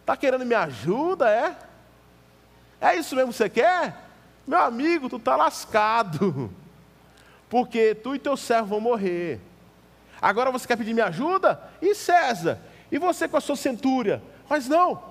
[0.00, 1.56] está querendo me ajuda, é?
[2.80, 3.96] É isso mesmo que você quer?
[4.46, 6.50] Meu amigo, tu está lascado.
[7.48, 9.40] Porque tu e teu servo vão morrer.
[10.20, 11.62] Agora você quer pedir minha ajuda?
[11.80, 12.60] E César?
[12.90, 14.22] E você com a sua centúria?
[14.48, 15.02] Mas não.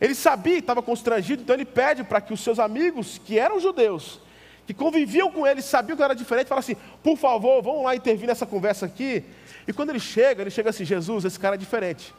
[0.00, 4.20] Ele sabia, estava constrangido, então ele pede para que os seus amigos, que eram judeus,
[4.68, 8.28] que conviviam com ele, sabiam que era diferente, fala assim: por favor, vamos lá intervir
[8.28, 9.24] nessa conversa aqui.
[9.66, 12.12] E quando ele chega, ele chega assim: Jesus, esse cara é diferente,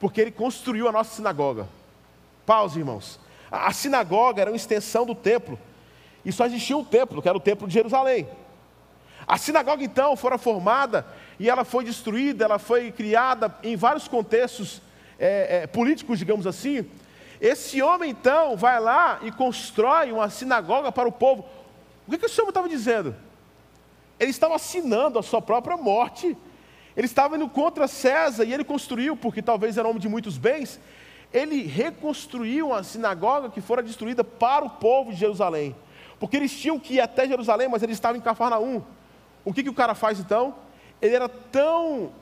[0.00, 1.68] porque ele construiu a nossa sinagoga.
[2.46, 3.20] Pause, irmãos.
[3.50, 5.58] A sinagoga era uma extensão do templo.
[6.24, 8.26] E só existia um templo, que era o templo de Jerusalém.
[9.26, 11.06] A sinagoga então fora formada
[11.38, 14.80] e ela foi destruída, ela foi criada em vários contextos
[15.18, 16.86] é, é, políticos, digamos assim.
[17.38, 21.44] Esse homem então vai lá e constrói uma sinagoga para o povo.
[22.12, 23.16] O que, que esse homem estava dizendo?
[24.20, 26.36] Ele estava assinando a sua própria morte.
[26.94, 30.78] Ele estava indo contra César e ele construiu, porque talvez era homem de muitos bens,
[31.32, 35.74] ele reconstruiu uma sinagoga que fora destruída para o povo de Jerusalém.
[36.20, 38.82] Porque eles tinham que ir até Jerusalém, mas eles estavam em Cafarnaum.
[39.42, 40.54] O que, que o cara faz então?
[41.00, 42.12] Ele era tão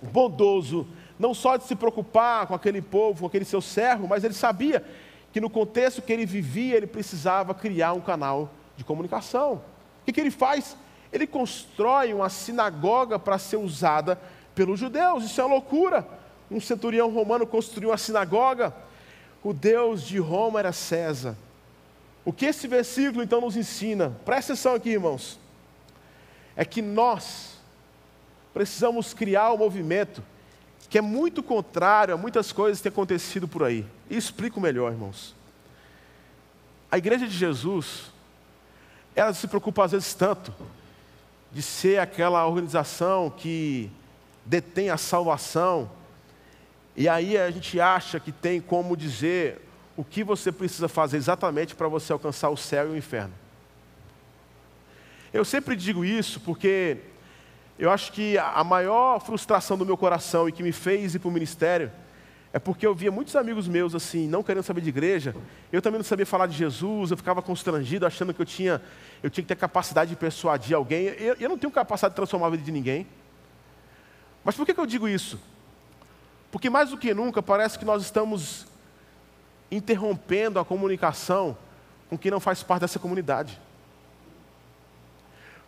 [0.00, 0.86] bondoso,
[1.18, 4.84] não só de se preocupar com aquele povo, com aquele seu servo, mas ele sabia
[5.32, 8.48] que no contexto que ele vivia, ele precisava criar um canal
[8.82, 9.54] de comunicação.
[9.54, 10.76] O que, que ele faz?
[11.12, 14.20] Ele constrói uma sinagoga para ser usada
[14.54, 15.24] pelos judeus.
[15.24, 16.06] Isso é uma loucura.
[16.50, 18.74] Um centurião romano construiu uma sinagoga.
[19.42, 21.36] O Deus de Roma era César.
[22.24, 24.16] O que esse versículo então nos ensina?
[24.24, 25.38] Presta atenção aqui, irmãos.
[26.54, 27.58] É que nós
[28.52, 30.22] precisamos criar um movimento
[30.90, 33.86] que é muito contrário a muitas coisas que têm acontecido por aí.
[34.10, 35.34] E explico melhor, irmãos.
[36.90, 38.11] A igreja de Jesus,
[39.14, 40.54] ela se preocupa às vezes tanto
[41.52, 43.90] de ser aquela organização que
[44.44, 45.90] detém a salvação,
[46.96, 49.60] e aí a gente acha que tem como dizer
[49.96, 53.34] o que você precisa fazer exatamente para você alcançar o céu e o inferno.
[55.32, 56.98] Eu sempre digo isso porque
[57.78, 61.28] eu acho que a maior frustração do meu coração e que me fez ir para
[61.28, 61.90] o ministério
[62.52, 65.34] é porque eu via muitos amigos meus assim, não querendo saber de igreja,
[65.72, 68.82] eu também não sabia falar de Jesus, eu ficava constrangido, achando que eu tinha,
[69.22, 71.04] eu tinha que ter capacidade de persuadir alguém.
[71.04, 73.06] Eu, eu não tenho capacidade de transformar a vida de ninguém.
[74.44, 75.40] Mas por que, que eu digo isso?
[76.50, 78.66] Porque mais do que nunca parece que nós estamos
[79.70, 81.56] interrompendo a comunicação
[82.10, 83.58] com quem não faz parte dessa comunidade.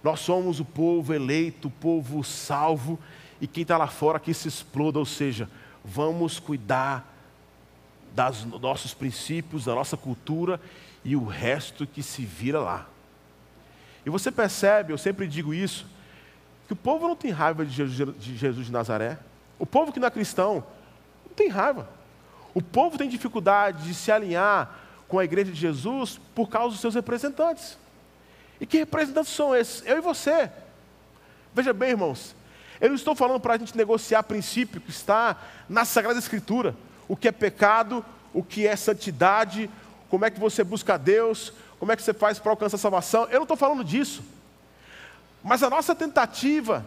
[0.02, 2.98] Nós somos o povo eleito, o povo salvo,
[3.40, 5.48] e quem está lá fora que se exploda, ou seja,
[5.84, 7.12] vamos cuidar
[8.14, 10.60] dos nossos princípios, da nossa cultura
[11.04, 12.86] e o resto que se vira lá.
[14.06, 15.86] E você percebe, eu sempre digo isso,
[16.66, 19.18] que o povo não tem raiva de Jesus de, Nazaré.
[19.58, 20.64] O povo que não é cristão
[21.26, 21.88] não tem raiva.
[22.54, 26.80] O povo tem dificuldade de se alinhar com a igreja de Jesus por causa dos
[26.80, 27.78] seus representantes.
[28.60, 29.84] E que representantes são esses?
[29.84, 30.50] Eu e você.
[31.52, 32.34] Veja bem, irmãos,
[32.84, 36.76] eu não estou falando para a gente negociar princípio que está na Sagrada Escritura.
[37.08, 39.70] O que é pecado, o que é santidade,
[40.10, 43.24] como é que você busca Deus, como é que você faz para alcançar a salvação.
[43.30, 44.22] Eu não estou falando disso.
[45.42, 46.84] Mas a nossa tentativa,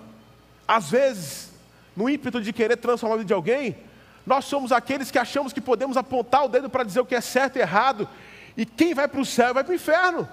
[0.67, 1.49] às vezes,
[1.95, 3.75] no ímpeto de querer transformar a vida de alguém,
[4.23, 7.21] nós somos aqueles que achamos que podemos apontar o dedo para dizer o que é
[7.21, 8.07] certo e errado,
[8.55, 10.29] e quem vai para o céu vai para o inferno.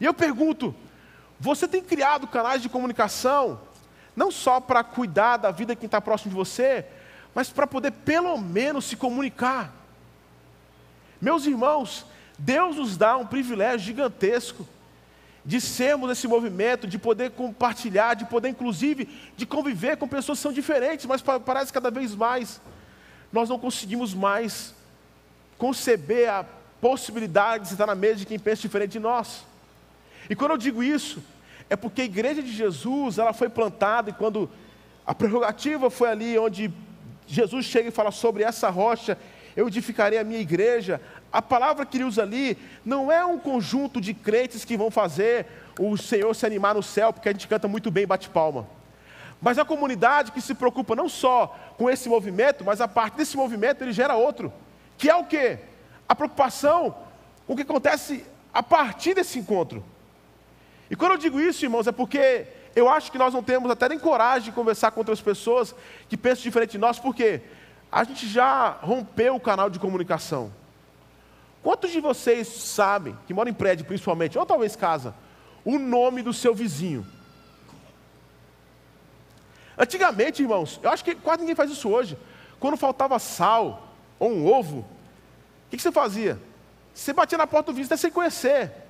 [0.00, 0.74] E eu pergunto:
[1.38, 3.60] você tem criado canais de comunicação
[4.18, 6.84] não só para cuidar da vida de quem está próximo de você,
[7.32, 9.72] mas para poder pelo menos se comunicar.
[11.20, 12.04] Meus irmãos,
[12.36, 14.66] Deus nos dá um privilégio gigantesco
[15.44, 20.42] de sermos esse movimento, de poder compartilhar, de poder inclusive de conviver com pessoas que
[20.42, 22.60] são diferentes, mas parece cada vez mais
[23.32, 24.74] nós não conseguimos mais
[25.56, 26.44] conceber a
[26.80, 29.44] possibilidade de estar na mesa de quem pensa diferente de nós.
[30.28, 31.22] E quando eu digo isso,
[31.70, 34.50] é porque a igreja de Jesus, ela foi plantada e quando
[35.06, 36.72] a prerrogativa foi ali onde
[37.26, 39.18] Jesus chega e fala sobre essa rocha,
[39.54, 41.00] eu edificarei a minha igreja.
[41.32, 45.46] A palavra que ele usa ali não é um conjunto de crentes que vão fazer
[45.78, 48.66] o Senhor se animar no céu, porque a gente canta muito bem bate palma.
[49.40, 53.36] Mas a comunidade que se preocupa não só com esse movimento, mas a partir desse
[53.36, 54.52] movimento ele gera outro,
[54.96, 55.58] que é o quê?
[56.08, 56.94] A preocupação
[57.46, 59.84] com o que acontece a partir desse encontro.
[60.90, 63.88] E quando eu digo isso, irmãos, é porque eu acho que nós não temos até
[63.88, 65.74] nem coragem de conversar com outras pessoas
[66.08, 67.42] que pensam diferente de nós, porque
[67.90, 70.52] a gente já rompeu o canal de comunicação.
[71.62, 75.14] Quantos de vocês sabem, que moram em prédio principalmente, ou talvez casa,
[75.64, 77.06] o nome do seu vizinho?
[79.76, 82.16] Antigamente, irmãos, eu acho que quase ninguém faz isso hoje.
[82.58, 84.86] Quando faltava sal ou um ovo, o
[85.70, 86.40] que, que você fazia?
[86.92, 88.87] Você batia na porta do vizinho até sem conhecer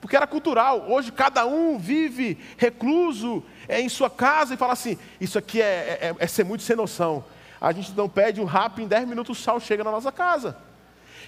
[0.00, 0.86] porque era cultural.
[0.88, 5.98] Hoje cada um vive recluso é, em sua casa e fala assim: isso aqui é,
[6.00, 7.24] é, é ser muito sem noção.
[7.60, 10.56] A gente não pede um rap, em 10 minutos o sal chega na nossa casa.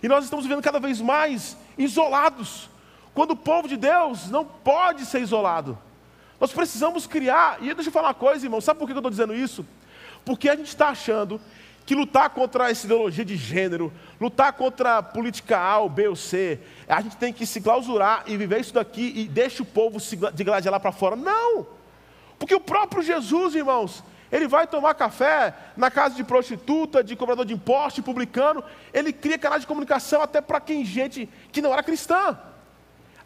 [0.02, 2.70] E nós estamos vivendo cada vez mais isolados,
[3.14, 5.78] quando o povo de Deus não pode ser isolado.
[6.40, 9.10] Nós precisamos criar, e deixa eu falar uma coisa, irmão, sabe por que eu estou
[9.10, 9.64] dizendo isso?
[10.24, 11.40] Porque a gente está achando
[11.84, 16.16] que lutar contra essa ideologia de gênero, lutar contra a política A ou B ou
[16.16, 19.98] C, a gente tem que se clausurar e viver isso daqui e deixa o povo
[19.98, 21.16] se digladiar lá para fora.
[21.16, 21.66] Não!
[22.38, 27.44] Porque o próprio Jesus, irmãos, Ele vai tomar café na casa de prostituta, de cobrador
[27.44, 28.62] de imposto, publicano.
[28.92, 32.38] Ele cria canais de comunicação até para quem gente que não era cristã.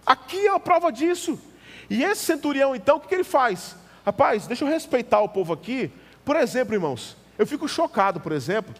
[0.04, 1.38] Aqui é a prova disso.
[1.90, 3.76] E esse centurião, então, o que, que ele faz?
[4.04, 5.90] Rapaz, deixa eu respeitar o povo aqui.
[6.24, 8.74] Por exemplo, irmãos, eu fico chocado, por exemplo,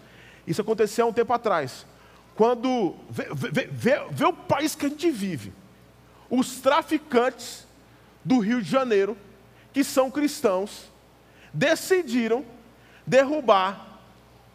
[0.47, 1.87] isso aconteceu há um tempo atrás.
[2.35, 5.53] Quando vê, vê, vê, vê o país que a gente vive,
[6.31, 7.67] os traficantes
[8.25, 9.17] do Rio de Janeiro,
[9.73, 10.91] que são cristãos,
[11.53, 12.45] decidiram
[13.07, 14.01] derrubar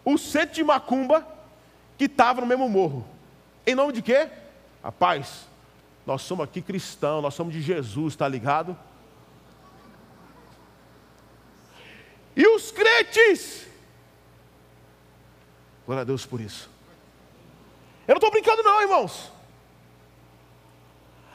[0.03, 1.25] o centro de Macumba
[1.97, 3.07] que estava no mesmo morro.
[3.65, 4.27] Em nome de quê?
[4.83, 5.47] Rapaz,
[6.05, 8.77] nós somos aqui cristãos, nós somos de Jesus, está ligado?
[12.35, 13.67] E os crentes,
[15.91, 16.69] glória a Deus por isso.
[18.07, 19.29] Eu não estou brincando, não, irmãos.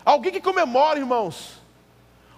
[0.02, 1.60] Alguém que comemora, irmãos,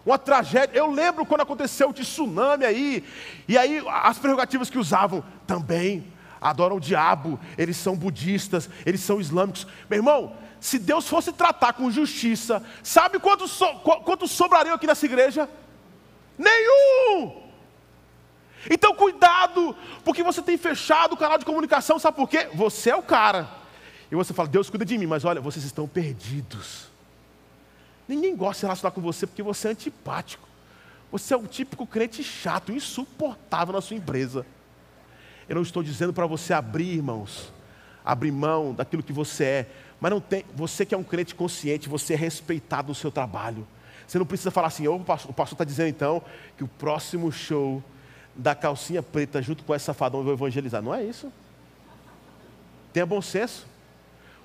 [0.04, 0.76] uma tragédia.
[0.76, 3.04] Eu lembro quando aconteceu o tsunami aí,
[3.46, 9.20] e aí as prerrogativas que usavam também adoram o diabo, eles são budistas, eles são
[9.20, 9.64] islâmicos.
[9.88, 13.66] Meu irmão, se Deus fosse tratar com justiça, sabe quantos so,
[14.04, 15.48] quanto sobrariam aqui nessa igreja?
[16.36, 17.47] Nenhum!
[18.70, 22.48] Então cuidado, porque você tem fechado o canal de comunicação, sabe por quê?
[22.54, 23.48] Você é o cara.
[24.10, 26.88] E você fala, Deus cuida de mim, mas olha, vocês estão perdidos.
[28.06, 30.48] Ninguém gosta de se relacionar com você porque você é antipático.
[31.10, 34.46] Você é o típico crente chato, insuportável na sua empresa.
[35.48, 37.52] Eu não estou dizendo para você abrir, irmãos,
[38.04, 39.66] abrir mão daquilo que você é,
[40.00, 43.66] mas não tem, você que é um crente consciente, você é respeitado no seu trabalho.
[44.06, 46.22] Você não precisa falar assim, oh, o pastor está dizendo então
[46.56, 47.82] que o próximo show
[48.38, 50.80] da calcinha preta junto com essa safadão eu vou evangelizar.
[50.80, 51.32] Não é isso.
[52.92, 53.66] Tenha bom senso.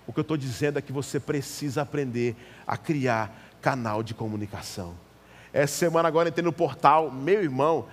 [0.08, 4.96] O que eu estou dizendo é que você precisa aprender a criar canal de comunicação.
[5.54, 7.86] Essa semana agora entrei no portal, meu irmão,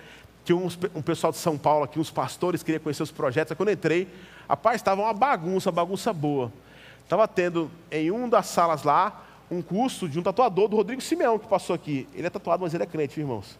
[0.45, 3.55] que um, um pessoal de São Paulo aqui, uns pastores, queria conhecer os projetos.
[3.55, 4.09] Quando eu entrei,
[4.49, 6.51] rapaz, estava uma bagunça, bagunça boa.
[7.05, 11.39] Estava tendo em uma das salas lá um curso de um tatuador do Rodrigo Simeão
[11.39, 12.09] que passou aqui.
[12.15, 13.59] Ele é tatuado, mas ele é crente, irmãos.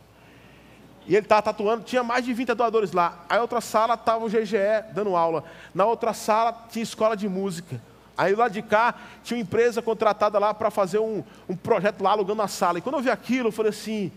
[1.11, 3.25] E ele estava tatuando, tinha mais de 20 tatuadores lá.
[3.29, 5.43] Aí outra sala estava o GGE dando aula.
[5.75, 7.83] Na outra sala tinha escola de música.
[8.17, 8.95] Aí lá de cá
[9.25, 12.79] tinha uma empresa contratada lá para fazer um, um projeto lá alugando a sala.
[12.79, 14.13] E quando eu vi aquilo, eu falei assim: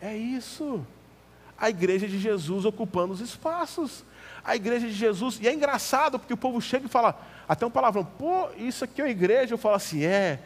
[0.00, 0.86] é isso.
[1.58, 4.04] A igreja de Jesus ocupando os espaços.
[4.44, 5.40] A igreja de Jesus.
[5.42, 9.00] E é engraçado porque o povo chega e fala, até um palavrão, pô, isso aqui
[9.00, 9.52] é uma igreja.
[9.52, 10.38] Eu falo assim: é,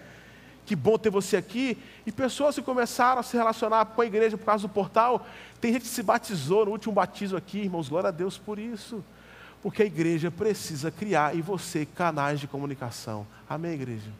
[0.71, 1.77] que bom ter você aqui.
[2.07, 5.27] E pessoas que começaram a se relacionar com a igreja por causa do portal.
[5.61, 9.05] Tem gente que se batizou no último batismo aqui, irmãos, glória a Deus por isso.
[9.65, 13.27] Porque a igreja precisa criar em você canais de comunicação.
[13.49, 14.13] Amém, igreja?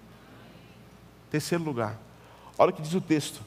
[1.31, 1.97] Terceiro lugar.
[2.59, 3.41] Olha o que diz o texto.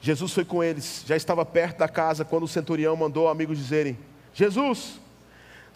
[0.00, 3.98] Jesus foi com eles, já estava perto da casa quando o centurião mandou amigos dizerem:
[4.32, 5.00] Jesus,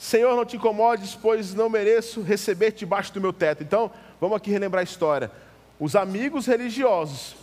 [0.03, 3.63] Senhor, não te incomodes, pois não mereço receber-te debaixo do meu teto.
[3.63, 3.89] Então,
[4.21, 5.31] vamos aqui relembrar a história.
[5.79, 7.37] Os amigos religiosos,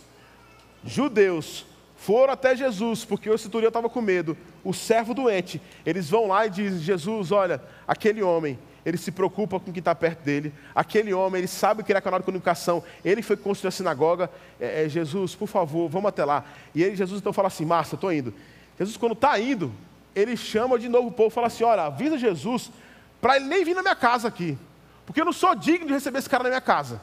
[0.84, 1.64] judeus,
[1.96, 4.36] foram até Jesus, porque o centurião estava com medo.
[4.62, 9.58] O servo doente, eles vão lá e dizem: Jesus, olha, aquele homem, ele se preocupa
[9.58, 10.52] com quem está perto dele.
[10.74, 12.84] Aquele homem, ele sabe que ele é canal de comunicação.
[13.02, 14.30] Ele foi construir a sinagoga.
[14.60, 16.44] É, é, Jesus, por favor, vamos até lá.
[16.74, 18.34] E ele, Jesus então fala assim: Márcia, estou indo.
[18.78, 19.72] Jesus, quando está indo,
[20.14, 22.70] ele chama de novo o povo e fala assim: Olha, avisa Jesus
[23.20, 24.56] para ele nem vir na minha casa aqui.
[25.04, 27.00] Porque eu não sou digno de receber esse cara na minha casa.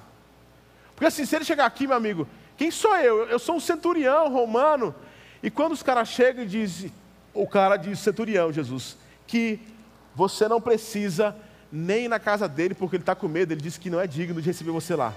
[0.96, 3.28] Porque assim, se ele chegar aqui, meu amigo, quem sou eu?
[3.28, 4.96] Eu sou um centurião romano.
[5.44, 6.92] E quando os caras chegam e dizem,
[7.34, 9.60] o cara diz, centurião, Jesus, que
[10.16, 11.36] você não precisa
[11.72, 14.42] nem na casa dele, porque ele está com medo, ele disse que não é digno
[14.42, 15.14] de receber você lá.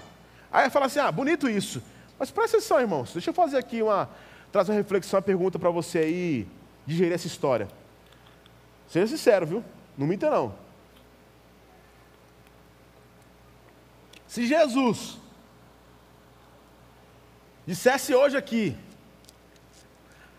[0.51, 1.81] Aí fala assim: ah, bonito isso.
[2.19, 4.07] Mas presta atenção, irmãos, deixa eu fazer aqui uma,
[4.51, 6.47] trazer uma reflexão, uma pergunta para você aí,
[6.85, 7.67] digerir essa história.
[8.91, 9.63] Seja sincero, viu?
[9.97, 10.53] Não minta não.
[14.27, 15.17] Se Jesus
[17.65, 18.77] dissesse hoje aqui,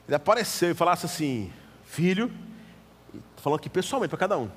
[0.06, 1.50] ele apareceu e falasse assim:
[1.86, 2.30] Filho,
[3.38, 4.50] falando aqui pessoalmente para cada um,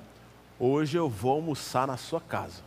[0.60, 2.62] hoje eu vou almoçar na sua casa.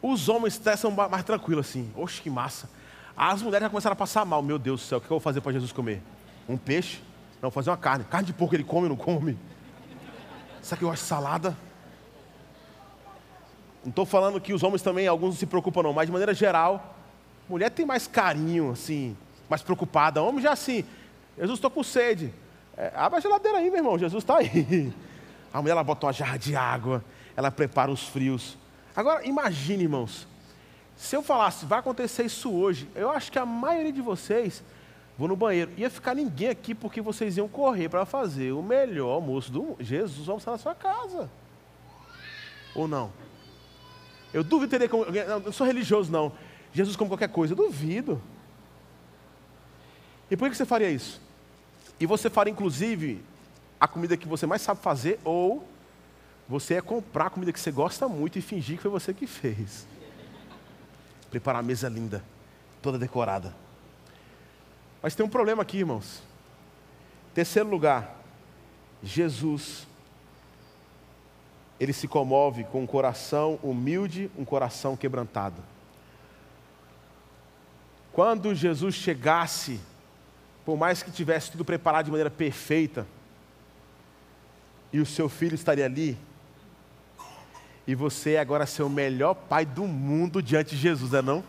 [0.00, 2.70] Os homens são mais tranquilos assim, oxe que massa.
[3.16, 5.20] As mulheres já começaram a passar mal, meu Deus do céu, o que eu vou
[5.20, 6.00] fazer para Jesus comer?
[6.48, 7.07] Um peixe?
[7.40, 8.04] Não, fazer uma carne.
[8.04, 9.38] Carne de porco ele come ou não come?
[10.62, 11.56] Será que eu acho salada?
[13.84, 16.34] Não estou falando que os homens também, alguns não se preocupam não, mas de maneira
[16.34, 16.96] geral,
[17.48, 19.16] Mulher tem mais carinho, assim,
[19.48, 20.22] mais preocupada.
[20.22, 20.84] Homem já assim,
[21.38, 22.32] Jesus, estou com sede.
[22.76, 24.92] É, abre a geladeira aí, meu irmão, Jesus está aí.
[25.50, 27.02] A mulher ela bota uma jarra de água,
[27.34, 28.58] ela prepara os frios.
[28.94, 30.28] Agora, imagine, irmãos,
[30.94, 34.62] se eu falasse, vai acontecer isso hoje, eu acho que a maioria de vocês
[35.18, 35.72] vou no banheiro.
[35.76, 39.76] Ia ficar ninguém aqui porque vocês iam correr para fazer o melhor almoço do mundo.
[39.80, 41.28] Jesus vai almoçar na sua casa.
[42.74, 43.12] Ou não?
[44.32, 45.04] Eu duvido teria como.
[45.04, 46.32] Eu não sou religioso, não.
[46.72, 47.52] Jesus come qualquer coisa.
[47.52, 48.22] Eu duvido.
[50.30, 51.20] E por que você faria isso?
[51.98, 53.20] E você faria, inclusive,
[53.80, 55.66] a comida que você mais sabe fazer, ou
[56.48, 59.26] você é comprar a comida que você gosta muito e fingir que foi você que
[59.26, 59.86] fez.
[61.30, 62.22] Preparar a mesa linda,
[62.80, 63.54] toda decorada.
[65.02, 66.22] Mas tem um problema aqui, irmãos.
[67.34, 68.16] Terceiro lugar,
[69.02, 69.86] Jesus,
[71.78, 75.62] ele se comove com um coração humilde, um coração quebrantado.
[78.12, 79.80] Quando Jesus chegasse,
[80.64, 83.06] por mais que tivesse tudo preparado de maneira perfeita,
[84.92, 86.18] e o seu filho estaria ali,
[87.86, 91.44] e você agora ser o melhor pai do mundo diante de Jesus, é não?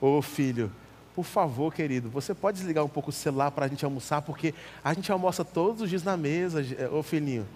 [0.00, 0.70] Ô filho,
[1.14, 4.52] por favor, querido, você pode desligar um pouco o celular para a gente almoçar, porque
[4.82, 6.60] a gente almoça todos os dias na mesa,
[6.90, 7.46] ô filhinho.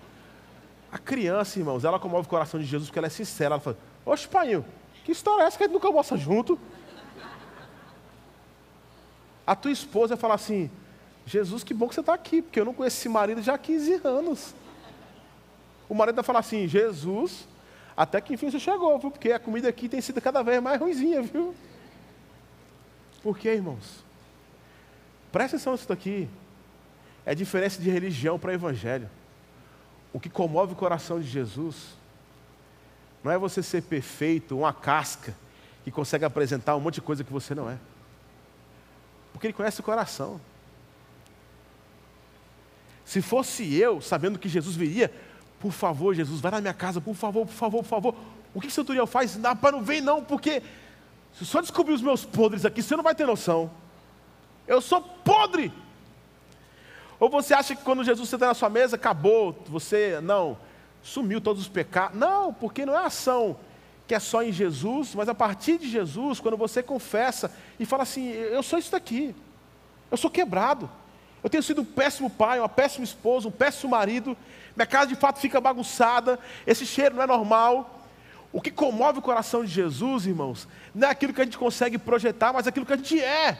[0.93, 3.55] A criança, irmãos, ela comove o coração de Jesus porque ela é sincera.
[3.55, 4.65] Ela fala: Oxe, pai,
[5.05, 6.59] que história é essa que a gente nunca almoça junto?
[9.45, 10.71] A tua esposa fala assim:
[11.27, 13.59] Jesus, que bom que você está aqui, porque eu não conheço esse marido já há
[13.59, 14.55] 15 anos.
[15.89, 17.49] O marido vai falar assim: Jesus,
[17.97, 19.11] até que enfim você chegou, viu?
[19.11, 21.55] Porque a comida aqui tem sido cada vez mais ruimzinha, viu?
[23.23, 24.05] Por quê, irmãos?
[25.33, 26.29] Presta atenção nisso daqui.
[27.27, 29.09] É diferença de religião para evangelho.
[30.13, 31.99] O que comove o coração de Jesus
[33.23, 35.35] não é você ser perfeito, uma casca
[35.85, 37.77] que consegue apresentar um monte de coisa que você não é.
[39.33, 40.41] Porque ele conhece o coração.
[43.05, 45.13] Se fosse eu, sabendo que Jesus viria,
[45.61, 48.15] por favor, Jesus, vai na minha casa, por favor, por favor, por favor.
[48.55, 49.37] O que o Centurião faz?
[49.37, 50.63] Não, para não vem não, porque
[51.39, 53.71] se só descobrir os meus podres aqui, você não vai ter noção.
[54.67, 55.73] Eu sou podre.
[57.21, 60.59] Ou você acha que quando Jesus senta na sua mesa, acabou, você, não,
[61.01, 62.19] sumiu todos os pecados.
[62.19, 63.57] Não, porque não é ação
[64.09, 68.03] que é só em Jesus, mas a partir de Jesus, quando você confessa e fala
[68.03, 69.35] assim: Eu sou isso daqui,
[70.11, 70.91] eu sou quebrado,
[71.45, 74.37] eu tenho sido um péssimo pai, uma péssima esposa, um péssimo marido,
[74.75, 77.98] minha casa de fato fica bagunçada, esse cheiro não é normal.
[78.53, 81.99] O que comove o coração de Jesus, irmãos, não é aquilo que a gente consegue
[81.99, 83.59] projetar, mas aquilo que a gente é.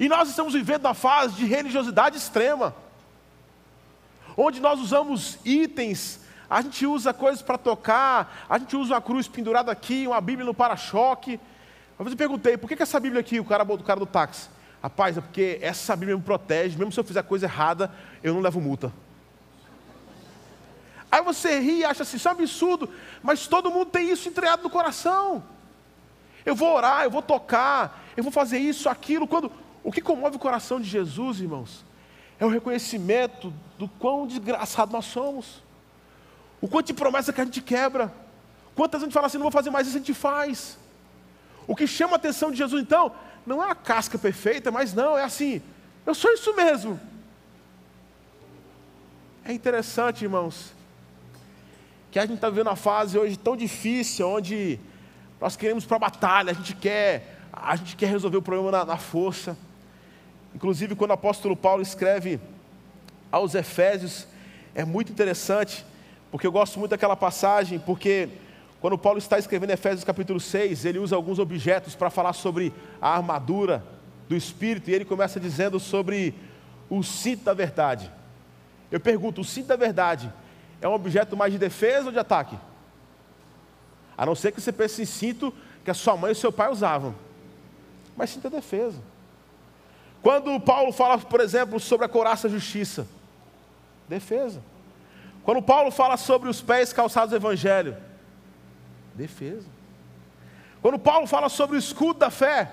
[0.00, 2.74] E nós estamos vivendo uma fase de religiosidade extrema,
[4.36, 9.26] onde nós usamos itens, a gente usa coisas para tocar, a gente usa uma cruz
[9.26, 11.40] pendurada aqui, uma Bíblia no para-choque.
[11.98, 14.48] Vez eu perguntei, por que, que essa Bíblia aqui, o cara, o cara do táxi?
[14.82, 17.90] Rapaz, é porque essa Bíblia me protege, mesmo se eu fizer coisa errada,
[18.22, 18.92] eu não levo multa.
[21.14, 22.90] Aí você ri e acha assim, isso é um absurdo,
[23.22, 25.44] mas todo mundo tem isso entregado no coração.
[26.44, 29.24] Eu vou orar, eu vou tocar, eu vou fazer isso, aquilo.
[29.24, 29.48] Quando
[29.84, 31.84] o que comove o coração de Jesus, irmãos,
[32.36, 35.62] é o reconhecimento do quão desgraçado nós somos.
[36.60, 38.12] O quanto de promessa que a gente quebra.
[38.74, 40.76] Quantas a gente fala assim, não vou fazer mais isso, a gente faz.
[41.64, 43.12] O que chama a atenção de Jesus, então,
[43.46, 45.62] não é a casca perfeita, mas não, é assim,
[46.04, 46.98] eu sou isso mesmo.
[49.44, 50.74] É interessante, irmãos,
[52.14, 54.78] que a gente está vivendo uma fase hoje tão difícil, onde
[55.40, 58.84] nós queremos para a batalha, a gente quer, a gente quer resolver o problema na,
[58.84, 59.58] na força.
[60.54, 62.38] Inclusive, quando o apóstolo Paulo escreve
[63.32, 64.28] aos Efésios,
[64.76, 65.84] é muito interessante,
[66.30, 68.28] porque eu gosto muito daquela passagem, porque
[68.80, 73.08] quando Paulo está escrevendo Efésios capítulo 6, ele usa alguns objetos para falar sobre a
[73.08, 73.84] armadura
[74.28, 76.32] do Espírito, e ele começa dizendo sobre
[76.88, 78.08] o cinto da verdade.
[78.88, 80.32] Eu pergunto, o cinto da verdade
[80.80, 82.58] é um objeto mais de defesa ou de ataque?
[84.16, 85.52] A não ser que você pense em cinto
[85.84, 87.14] que a sua mãe e o seu pai usavam.
[88.16, 88.98] Mas cinto é defesa.
[90.22, 93.06] Quando Paulo fala, por exemplo, sobre a couraça justiça,
[94.08, 94.62] defesa.
[95.42, 97.96] Quando Paulo fala sobre os pés calçados do evangelho,
[99.14, 99.66] defesa.
[100.80, 102.70] Quando Paulo fala sobre o escudo da fé,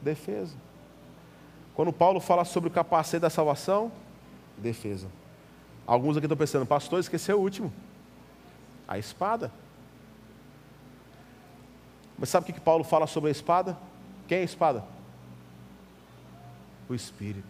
[0.00, 0.56] defesa.
[1.74, 3.92] Quando Paulo fala sobre o capacete da salvação,
[4.56, 5.06] defesa.
[5.88, 7.72] Alguns aqui estão pensando, pastor, esqueceu o último.
[8.86, 9.50] A espada.
[12.18, 13.74] Mas sabe o que Paulo fala sobre a espada?
[14.26, 14.84] Quem é a espada?
[16.90, 17.48] O Espírito.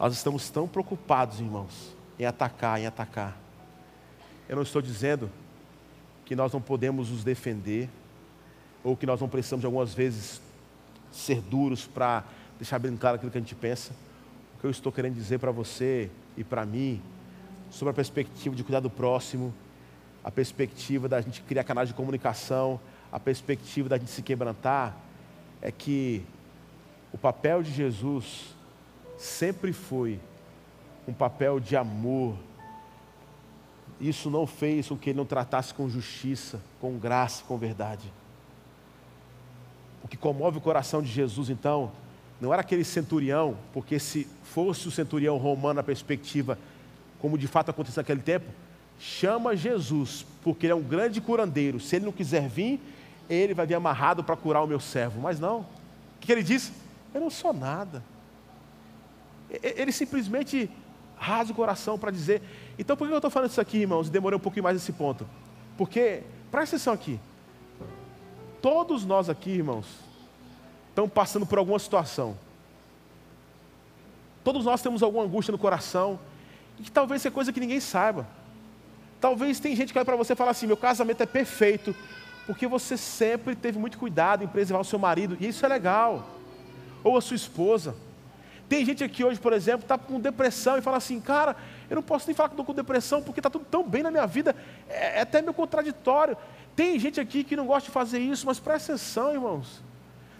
[0.00, 3.36] Nós estamos tão preocupados, irmãos, em atacar, em atacar.
[4.48, 5.30] Eu não estou dizendo
[6.24, 7.90] que nós não podemos nos defender,
[8.82, 10.40] ou que nós não precisamos, algumas vezes,
[11.12, 12.24] ser duros para
[12.56, 13.92] deixar bem claro aquilo que a gente pensa
[14.60, 17.00] que eu estou querendo dizer para você e para mim
[17.70, 19.52] sobre a perspectiva de cuidar do próximo,
[20.24, 22.80] a perspectiva da gente criar canais de comunicação,
[23.12, 24.96] a perspectiva da gente se quebrantar,
[25.60, 26.24] é que
[27.12, 28.54] O papel de Jesus
[29.16, 30.20] sempre foi
[31.06, 32.36] um papel de amor.
[34.00, 38.12] Isso não fez com que ele não tratasse com justiça, com graça, com verdade.
[40.04, 41.90] O que comove o coração de Jesus, então,
[42.40, 46.58] não era aquele centurião, porque se fosse o centurião romano na perspectiva,
[47.20, 48.46] como de fato aconteceu naquele tempo,
[48.98, 51.80] chama Jesus, porque ele é um grande curandeiro.
[51.80, 52.80] Se ele não quiser vir,
[53.28, 55.20] ele vai vir amarrado para curar o meu servo.
[55.20, 55.60] Mas não.
[55.60, 55.66] O
[56.20, 56.72] que ele diz?
[57.12, 58.02] Eu não sou nada.
[59.50, 60.70] Ele simplesmente
[61.16, 62.42] rasga o coração para dizer.
[62.78, 64.08] Então por que eu estou falando isso aqui, irmãos?
[64.08, 65.26] Demorei um pouquinho mais nesse ponto.
[65.76, 67.18] Porque, presta atenção aqui.
[68.60, 69.86] Todos nós aqui, irmãos,
[70.98, 72.36] estamos passando por alguma situação.
[74.42, 76.18] Todos nós temos alguma angústia no coração.
[76.78, 78.26] E que talvez seja coisa que ninguém saiba.
[79.20, 81.94] Talvez tem gente que olha para você e fala assim: meu casamento é perfeito,
[82.46, 86.28] porque você sempre teve muito cuidado em preservar o seu marido, e isso é legal.
[87.04, 87.94] Ou a sua esposa.
[88.68, 91.56] Tem gente aqui hoje, por exemplo, está com depressão e fala assim, cara,
[91.88, 94.10] eu não posso nem falar que estou com depressão porque está tudo tão bem na
[94.10, 94.54] minha vida,
[94.88, 96.36] é, é até meio contraditório.
[96.76, 99.87] Tem gente aqui que não gosta de fazer isso, mas presta atenção, irmãos.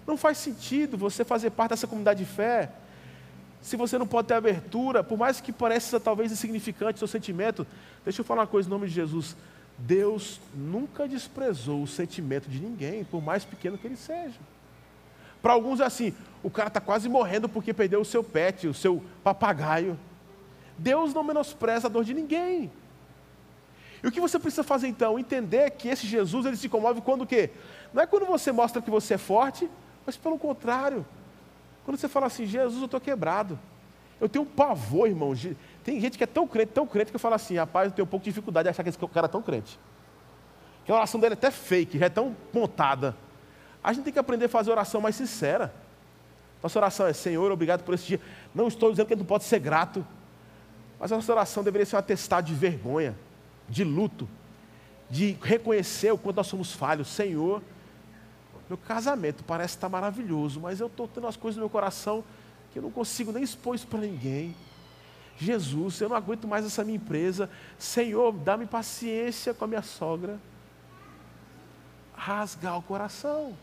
[0.09, 2.73] Não faz sentido você fazer parte dessa comunidade de fé
[3.61, 7.67] se você não pode ter abertura, por mais que pareça talvez insignificante o seu sentimento,
[8.05, 9.37] deixa eu falar uma coisa em nome de Jesus.
[9.77, 14.39] Deus nunca desprezou o sentimento de ninguém, por mais pequeno que ele seja.
[15.43, 18.75] Para alguns é assim, o cara está quase morrendo porque perdeu o seu pet, o
[18.75, 19.99] seu papagaio.
[20.77, 22.71] Deus não menospreza a dor de ninguém.
[24.03, 25.19] E o que você precisa fazer então?
[25.19, 27.51] Entender que esse Jesus ele se comove quando o quê?
[27.93, 29.69] Não é quando você mostra que você é forte,
[30.09, 31.05] mas pelo contrário,
[31.85, 33.59] quando você fala assim, Jesus, eu estou quebrado.
[34.19, 35.35] Eu tenho um pavor, irmão.
[35.85, 38.07] Tem gente que é tão crente, tão crente, que eu falo assim, rapaz, eu tenho
[38.07, 39.79] um pouco de dificuldade de achar que esse cara é tão crente.
[40.87, 43.15] Que a oração dele é até fake, já é tão montada.
[43.85, 45.75] A gente tem que aprender a fazer oração mais sincera.
[46.63, 48.21] Nossa oração é, Senhor, obrigado por esse dia.
[48.55, 50.07] Não estou dizendo que gente não pode ser grato.
[50.99, 53.15] Mas a nossa oração deveria ser um atestado de vergonha,
[53.69, 54.27] de luto,
[55.11, 57.09] de reconhecer o quanto nós somos falhos.
[57.09, 57.63] Senhor,
[58.69, 62.23] meu casamento parece estar maravilhoso, mas eu estou tendo as coisas no meu coração
[62.73, 64.55] que eu não consigo nem expor isso para ninguém.
[65.39, 67.49] Jesus, eu não aguento mais essa minha empresa.
[67.79, 70.39] Senhor, dá-me paciência com a minha sogra.
[72.15, 73.57] Rasgar o coração.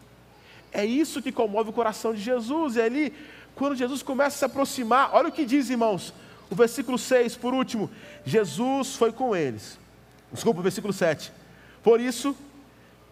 [0.72, 2.78] É isso que comove o coração de Jesus.
[2.78, 3.14] E ali,
[3.54, 6.14] quando Jesus começa a se aproximar, olha o que diz, irmãos.
[6.50, 7.90] O versículo 6, por último.
[8.24, 9.78] Jesus foi com eles.
[10.32, 11.32] Desculpa, o versículo 7.
[11.84, 12.36] Por isso,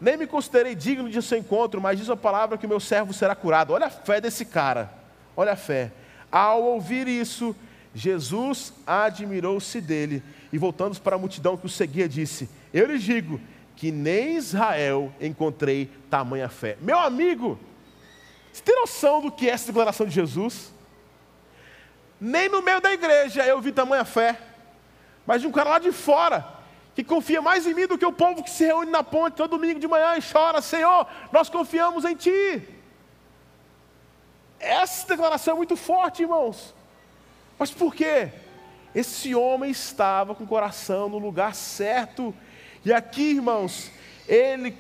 [0.03, 3.13] nem me considerei digno de seu encontro, mas diz a palavra que o meu servo
[3.13, 3.71] será curado.
[3.71, 4.91] Olha a fé desse cara,
[5.33, 5.93] olha a fé.
[6.29, 7.55] Ao ouvir isso,
[7.95, 13.39] Jesus admirou-se dele e, voltando para a multidão que o seguia, disse: Eu lhes digo
[13.77, 16.77] que nem Israel encontrei tamanha fé.
[16.81, 17.57] Meu amigo,
[18.51, 20.73] você tem noção do que é essa declaração de Jesus?
[22.19, 24.37] Nem no meio da igreja eu vi tamanha fé,
[25.25, 26.45] mas de um cara lá de fora,
[26.95, 29.57] que confia mais em mim do que o povo que se reúne na ponte todo
[29.57, 32.61] domingo de manhã e chora: Senhor, nós confiamos em Ti.
[34.59, 36.73] Essa declaração é muito forte, irmãos.
[37.57, 38.29] Mas por quê?
[38.95, 42.33] Esse homem estava com o coração no lugar certo.
[42.85, 43.91] E aqui, irmãos,
[44.27, 44.77] ele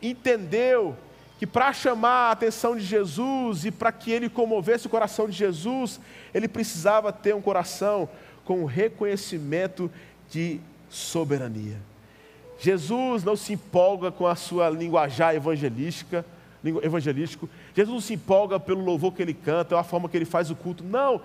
[0.00, 0.96] entendeu
[1.38, 5.36] que para chamar a atenção de Jesus e para que ele comovesse o coração de
[5.36, 6.00] Jesus,
[6.32, 8.08] ele precisava ter um coração
[8.44, 9.90] com reconhecimento
[10.30, 11.78] de soberania.
[12.58, 16.24] Jesus não se empolga com a sua linguajar evangelística,
[16.82, 17.48] evangelístico.
[17.74, 20.56] Jesus não se empolga pelo louvor que ele canta, a forma que ele faz o
[20.56, 20.82] culto.
[20.82, 21.20] Não.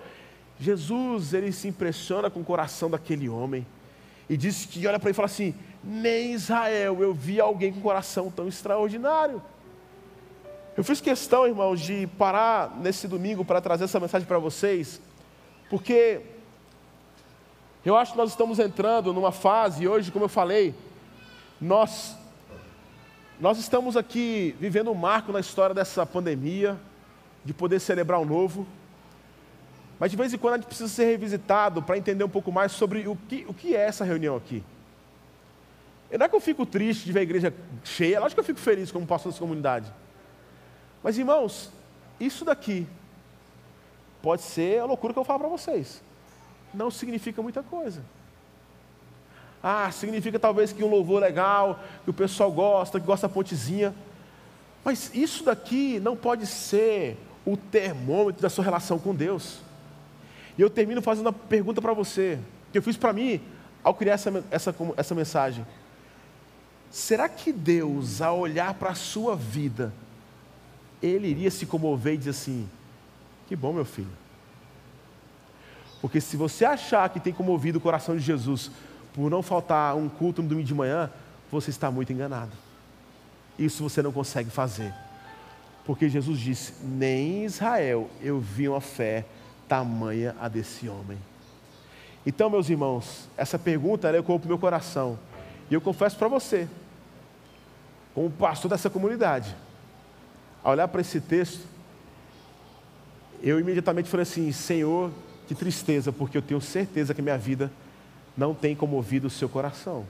[0.60, 3.66] Jesus, ele se impressiona com o coração daquele homem.
[4.28, 7.80] E diz que olha para ele e fala assim: nem Israel eu vi alguém com
[7.80, 9.42] coração tão extraordinário.
[10.76, 15.02] Eu fiz questão, irmãos, de parar nesse domingo para trazer essa mensagem para vocês,
[15.68, 16.20] porque
[17.84, 20.72] eu acho que nós estamos entrando numa fase, hoje, como eu falei,
[21.60, 22.16] nós,
[23.40, 26.78] nós estamos aqui vivendo um marco na história dessa pandemia,
[27.44, 28.66] de poder celebrar o novo.
[29.98, 32.70] Mas de vez em quando a gente precisa ser revisitado para entender um pouco mais
[32.70, 34.62] sobre o que, o que é essa reunião aqui.
[36.08, 37.52] E não é que eu fico triste de ver a igreja
[37.82, 39.92] cheia, lógico que eu fico feliz como pastor dessa comunidade.
[41.02, 41.72] Mas irmãos,
[42.20, 42.86] isso daqui
[44.22, 46.00] pode ser a loucura que eu falo para vocês
[46.74, 48.02] não significa muita coisa.
[49.62, 53.94] Ah, significa talvez que um louvor legal, que o pessoal gosta, que gosta da pontezinha.
[54.84, 57.16] Mas isso daqui não pode ser
[57.46, 59.60] o termômetro da sua relação com Deus.
[60.58, 62.38] E eu termino fazendo uma pergunta para você,
[62.72, 63.40] que eu fiz para mim
[63.84, 65.64] ao criar essa, essa, essa mensagem.
[66.90, 69.92] Será que Deus, ao olhar para a sua vida,
[71.00, 72.68] Ele iria se comover e dizer assim:
[73.48, 74.21] Que bom, meu filho.
[76.02, 78.72] Porque se você achar que tem comovido o coração de Jesus
[79.14, 81.08] por não faltar um culto no domingo de manhã,
[81.50, 82.50] você está muito enganado.
[83.56, 84.92] Isso você não consegue fazer.
[85.84, 89.24] Porque Jesus disse: Nem em Israel eu vi uma fé
[89.68, 91.18] tamanha a desse homem.
[92.26, 95.18] Então, meus irmãos, essa pergunta ela ecoou para o meu coração.
[95.70, 96.68] E eu confesso para você,
[98.12, 99.54] como pastor dessa comunidade,
[100.64, 101.66] ao olhar para esse texto,
[103.40, 105.12] eu imediatamente falei assim: Senhor,
[105.52, 107.70] que tristeza, porque eu tenho certeza que minha vida
[108.36, 110.06] não tem comovido o seu coração.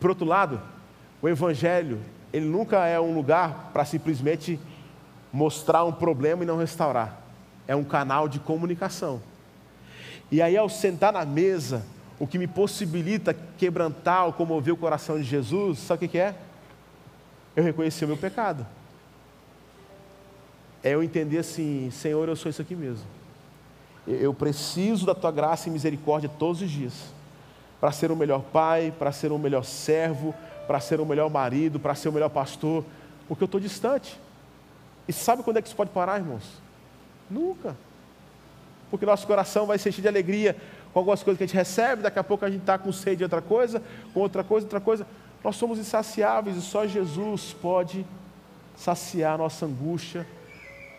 [0.00, 0.60] Por outro lado,
[1.20, 2.00] o Evangelho,
[2.32, 4.58] ele nunca é um lugar para simplesmente
[5.32, 7.20] mostrar um problema e não restaurar.
[7.68, 9.20] É um canal de comunicação.
[10.30, 11.84] E aí, ao sentar na mesa,
[12.18, 16.34] o que me possibilita quebrantar ou comover o coração de Jesus, sabe o que é?
[17.54, 18.66] Eu reconhecer o meu pecado.
[20.82, 23.21] É eu entender assim, Senhor, eu sou isso aqui mesmo.
[24.06, 26.92] Eu preciso da tua graça e misericórdia todos os dias,
[27.80, 30.34] para ser o melhor pai, para ser o melhor servo,
[30.66, 32.84] para ser o melhor marido, para ser o melhor pastor,
[33.28, 34.18] porque eu estou distante.
[35.06, 36.44] E sabe quando é que isso pode parar, irmãos?
[37.30, 37.76] Nunca.
[38.90, 40.56] Porque nosso coração vai ser cheio de alegria
[40.92, 43.16] com algumas coisas que a gente recebe, daqui a pouco a gente está com sede
[43.16, 43.82] de outra coisa,
[44.12, 45.06] com outra coisa, outra coisa.
[45.42, 48.04] Nós somos insaciáveis e só Jesus pode
[48.76, 50.26] saciar a nossa angústia,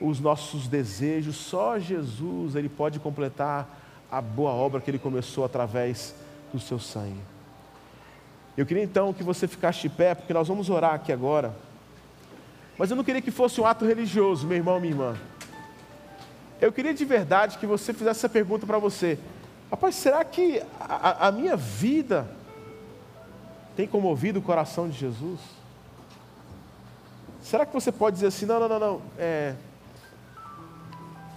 [0.04, 3.80] os nossos desejos, só Jesus ele pode completar
[4.12, 6.14] a boa obra que ele começou através
[6.52, 7.22] do seu sangue.
[8.58, 11.56] Eu queria então que você ficasse de pé, porque nós vamos orar aqui agora.
[12.78, 15.16] Mas eu não queria que fosse um ato religioso, meu irmão, minha irmã.
[16.60, 19.18] Eu queria de verdade que você fizesse essa pergunta para você:
[19.72, 22.28] Rapaz, será que a, a minha vida
[23.76, 25.40] tem comovido o coração de Jesus?
[27.42, 29.02] Será que você pode dizer assim: Não, não, não, não.
[29.18, 29.56] É,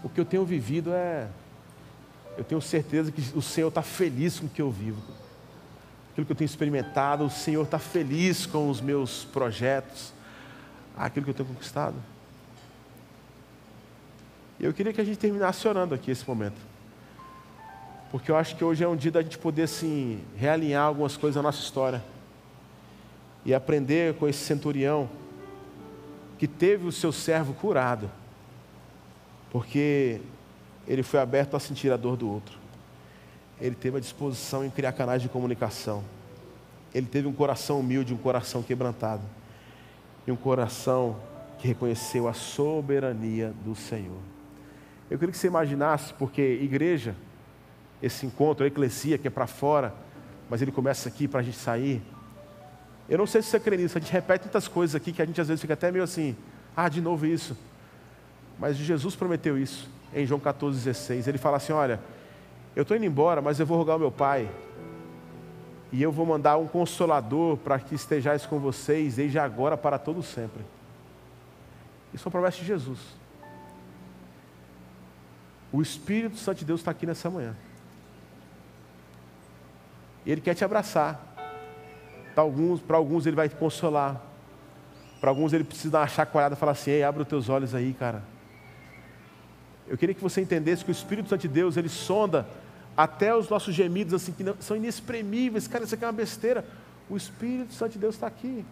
[0.07, 1.29] o que eu tenho vivido é.
[2.39, 5.03] Eu tenho certeza que o Senhor está feliz com o que eu vivo.
[6.13, 10.13] Aquilo que eu tenho experimentado, o Senhor está feliz com os meus projetos,
[10.97, 11.97] aquilo que eu tenho conquistado.
[14.61, 16.61] E eu queria que a gente terminasse orando aqui esse momento.
[18.13, 21.37] Porque eu acho que hoje é um dia da gente poder assim, realinhar algumas coisas
[21.37, 22.03] na nossa história.
[23.45, 25.09] E aprender com esse centurião
[26.39, 28.09] que teve o seu servo curado
[29.57, 30.21] porque
[30.87, 32.59] ele foi aberto a sentir a dor do outro.
[33.59, 36.05] Ele teve a disposição em criar canais de comunicação.
[36.95, 39.23] Ele teve um coração humilde, um coração quebrantado.
[40.27, 41.17] E um coração
[41.59, 44.19] que reconheceu a soberania do Senhor.
[45.11, 47.15] Eu queria que você imaginasse, porque igreja,
[48.03, 49.95] esse encontro, a eclesia, que é para fora,
[50.51, 52.03] mas ele começa aqui para a gente sair.
[53.09, 55.25] Eu não sei se você crê nisso, a gente repete tantas coisas aqui que a
[55.25, 56.37] gente às vezes fica até meio assim,
[56.77, 57.57] ah, de novo isso.
[58.59, 61.27] Mas Jesus prometeu isso em João 14,16.
[61.27, 62.01] Ele fala assim: Olha,
[62.75, 64.49] eu estou indo embora, mas eu vou rogar ao meu Pai.
[65.93, 70.23] E eu vou mandar um consolador para que estejais com vocês desde agora para todo
[70.23, 70.63] sempre.
[72.13, 72.99] Isso é uma promessa de Jesus.
[75.73, 77.55] O Espírito Santo de Deus está aqui nessa manhã.
[80.25, 81.21] Ele quer te abraçar.
[82.35, 84.21] Para alguns, para alguns Ele vai te consolar.
[85.21, 87.75] Para alguns Ele precisa dar uma chacoalhada e falar assim: Ei, abre os teus olhos
[87.75, 88.23] aí, cara.
[89.89, 92.47] Eu queria que você entendesse que o Espírito Santo de Deus, ele sonda
[92.97, 95.69] até os nossos gemidos assim que não, são inexprimíveis.
[95.69, 96.65] Cara, isso aqui é uma besteira.
[97.09, 98.65] O Espírito Santo de Deus está aqui.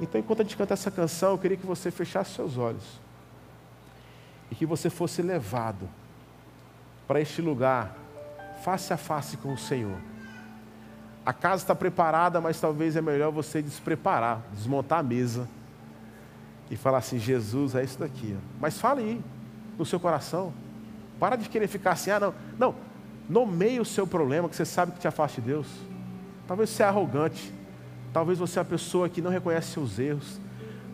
[0.00, 2.84] Então, enquanto a gente canta essa canção, eu queria que você fechasse seus olhos
[4.50, 5.88] e que você fosse levado
[7.06, 7.96] para este lugar,
[8.64, 9.98] face a face com o Senhor.
[11.24, 15.48] A casa está preparada, mas talvez é melhor você despreparar, desmontar a mesa
[16.70, 18.36] e falar assim: Jesus, é isso daqui.
[18.60, 19.37] Mas fale aí
[19.78, 20.52] no seu coração.
[21.18, 22.34] Para de querer ficar assim, ah, não.
[22.58, 22.74] Não,
[23.28, 25.66] nomeie o seu problema que você sabe que te afasta de Deus.
[26.46, 27.52] Talvez você é arrogante.
[28.12, 30.40] Talvez você é a pessoa que não reconhece seus erros.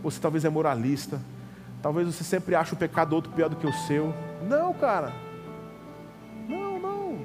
[0.02, 1.20] Você talvez é moralista.
[1.80, 4.12] Talvez você sempre ache o pecado do outro pior do que o seu.
[4.48, 5.12] Não, cara.
[6.48, 7.18] Não, não.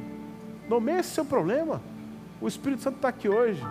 [0.69, 1.81] Nomeie esse seu problema.
[2.41, 3.61] O Espírito Santo está aqui hoje,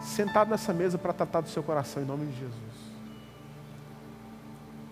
[0.00, 2.73] sentado nessa mesa para tratar do seu coração em nome de Jesus.